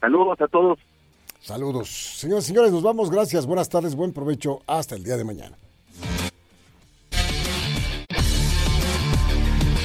Saludos 0.00 0.40
a 0.40 0.46
todos. 0.46 0.78
Saludos. 1.40 1.88
Señores, 2.18 2.44
señores, 2.44 2.70
nos 2.70 2.82
vamos. 2.82 3.10
Gracias. 3.10 3.46
Buenas 3.46 3.68
tardes. 3.68 3.94
Buen 3.94 4.12
provecho. 4.12 4.60
Hasta 4.66 4.94
el 4.94 5.04
día 5.04 5.16
de 5.16 5.24
mañana. 5.24 5.58